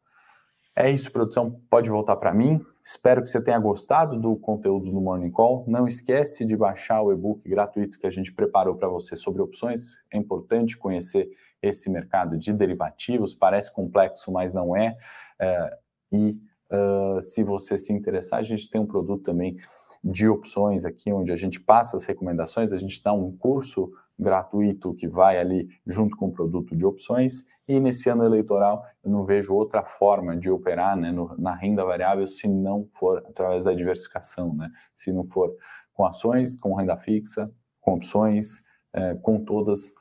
É 0.78 0.92
isso, 0.92 1.10
produção. 1.10 1.62
Pode 1.70 1.90
voltar 1.90 2.18
para 2.18 2.34
mim. 2.34 2.60
Espero 2.84 3.24
que 3.24 3.30
você 3.30 3.42
tenha 3.42 3.58
gostado 3.58 4.20
do 4.20 4.36
conteúdo 4.36 4.92
do 4.92 5.00
Morning 5.00 5.32
Call. 5.32 5.64
Não 5.68 5.88
esquece 5.88 6.44
de 6.44 6.58
baixar 6.58 7.02
o 7.02 7.14
e-book 7.14 7.48
gratuito 7.48 7.98
que 7.98 8.06
a 8.06 8.12
gente 8.12 8.34
preparou 8.34 8.76
para 8.76 8.90
você 8.90 9.16
sobre 9.16 9.42
opções. 9.42 9.98
É 10.12 10.18
importante 10.18 10.78
conhecer 10.78 11.30
esse 11.62 11.90
mercado 11.90 12.38
de 12.38 12.52
derivativos. 12.52 13.34
Parece 13.34 13.74
complexo, 13.74 14.34
mas 14.34 14.54
não 14.54 14.76
é. 14.76 14.98
é 15.40 15.78
e 16.12 16.38
uh, 16.70 17.22
se 17.22 17.42
você 17.42 17.78
se 17.78 17.94
interessar, 17.94 18.40
a 18.40 18.44
gente 18.44 18.70
tem 18.70 18.82
um 18.82 18.86
produto 18.86 19.24
também 19.24 19.56
de 20.04 20.28
opções 20.28 20.84
aqui, 20.84 21.12
onde 21.12 21.32
a 21.32 21.38
gente 21.38 21.60
passa 21.60 21.96
as 21.96 22.06
recomendações, 22.06 22.74
a 22.74 22.78
gente 22.78 23.02
dá 23.02 23.14
um 23.14 23.36
curso 23.36 23.92
gratuito 24.18 24.94
que 24.94 25.08
vai 25.08 25.38
ali 25.40 25.68
junto 25.86 26.16
com 26.16 26.28
o 26.28 26.32
produto 26.32 26.76
de 26.76 26.86
opções. 26.86 27.44
E 27.68 27.80
nesse 27.80 28.10
ano 28.10 28.24
eleitoral, 28.24 28.84
eu 29.04 29.12
não 29.12 29.26
vejo 29.26 29.54
outra 29.54 29.84
forma 29.84 30.38
de 30.38 30.50
operar 30.50 30.96
né, 30.96 31.12
no, 31.12 31.36
na 31.38 31.56
renda 31.56 31.84
variável 31.84 32.28
se 32.28 32.48
não 32.48 32.88
for 32.94 33.24
através 33.28 33.64
da 33.64 33.74
diversificação, 33.74 34.54
né? 34.54 34.70
se 34.94 35.12
não 35.12 35.26
for 35.26 35.54
com 35.94 36.06
ações, 36.06 36.56
com 36.56 36.76
renda 36.76 36.98
fixa, 36.98 37.52
com 37.82 37.94
opções, 37.94 38.62
é, 38.94 39.16
com 39.16 39.44
todas 39.44 39.94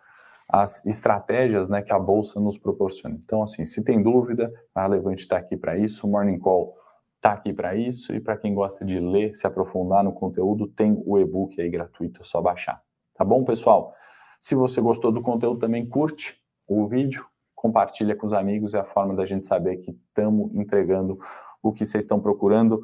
as 0.48 0.84
estratégias 0.84 1.68
né, 1.68 1.82
que 1.82 1.92
a 1.92 1.98
Bolsa 1.98 2.38
nos 2.40 2.58
proporciona. 2.58 3.16
Então, 3.22 3.42
assim, 3.42 3.64
se 3.64 3.82
tem 3.82 4.02
dúvida, 4.02 4.52
a 4.74 4.86
Levante 4.86 5.20
está 5.20 5.38
aqui 5.38 5.56
para 5.56 5.76
isso, 5.76 6.06
o 6.06 6.10
Morning 6.10 6.38
Call 6.38 6.74
está 7.16 7.32
aqui 7.32 7.52
para 7.54 7.74
isso, 7.74 8.12
e 8.14 8.20
para 8.20 8.36
quem 8.36 8.54
gosta 8.54 8.84
de 8.84 9.00
ler, 9.00 9.34
se 9.34 9.46
aprofundar 9.46 10.04
no 10.04 10.12
conteúdo, 10.12 10.68
tem 10.68 11.02
o 11.06 11.18
e-book 11.18 11.58
aí 11.60 11.70
gratuito, 11.70 12.20
é 12.20 12.24
só 12.24 12.42
baixar. 12.42 12.82
Tá 13.14 13.24
bom, 13.24 13.44
pessoal? 13.44 13.94
Se 14.40 14.54
você 14.54 14.80
gostou 14.80 15.12
do 15.12 15.22
conteúdo, 15.22 15.60
também 15.60 15.86
curte 15.86 16.36
o 16.66 16.86
vídeo, 16.86 17.26
compartilha 17.54 18.16
com 18.16 18.26
os 18.26 18.32
amigos, 18.32 18.74
é 18.74 18.80
a 18.80 18.84
forma 18.84 19.14
da 19.14 19.24
gente 19.24 19.46
saber 19.46 19.76
que 19.76 19.92
estamos 19.92 20.52
entregando 20.54 21.18
o 21.62 21.72
que 21.72 21.86
vocês 21.86 22.04
estão 22.04 22.20
procurando 22.20 22.82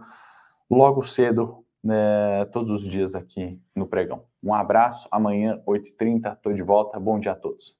logo 0.70 1.02
cedo, 1.02 1.64
né, 1.82 2.44
todos 2.46 2.70
os 2.70 2.82
dias 2.82 3.14
aqui 3.14 3.60
no 3.74 3.86
Pregão. 3.86 4.24
Um 4.42 4.54
abraço, 4.54 5.08
amanhã, 5.10 5.60
8h30, 5.66 6.34
estou 6.34 6.52
de 6.52 6.62
volta. 6.62 6.98
Bom 7.00 7.18
dia 7.18 7.32
a 7.32 7.36
todos. 7.36 7.76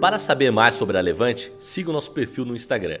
Para 0.00 0.18
saber 0.18 0.50
mais 0.50 0.74
sobre 0.74 0.98
a 0.98 1.00
Levante, 1.00 1.54
siga 1.58 1.88
o 1.88 1.92
nosso 1.92 2.12
perfil 2.12 2.44
no 2.44 2.54
Instagram 2.54 3.00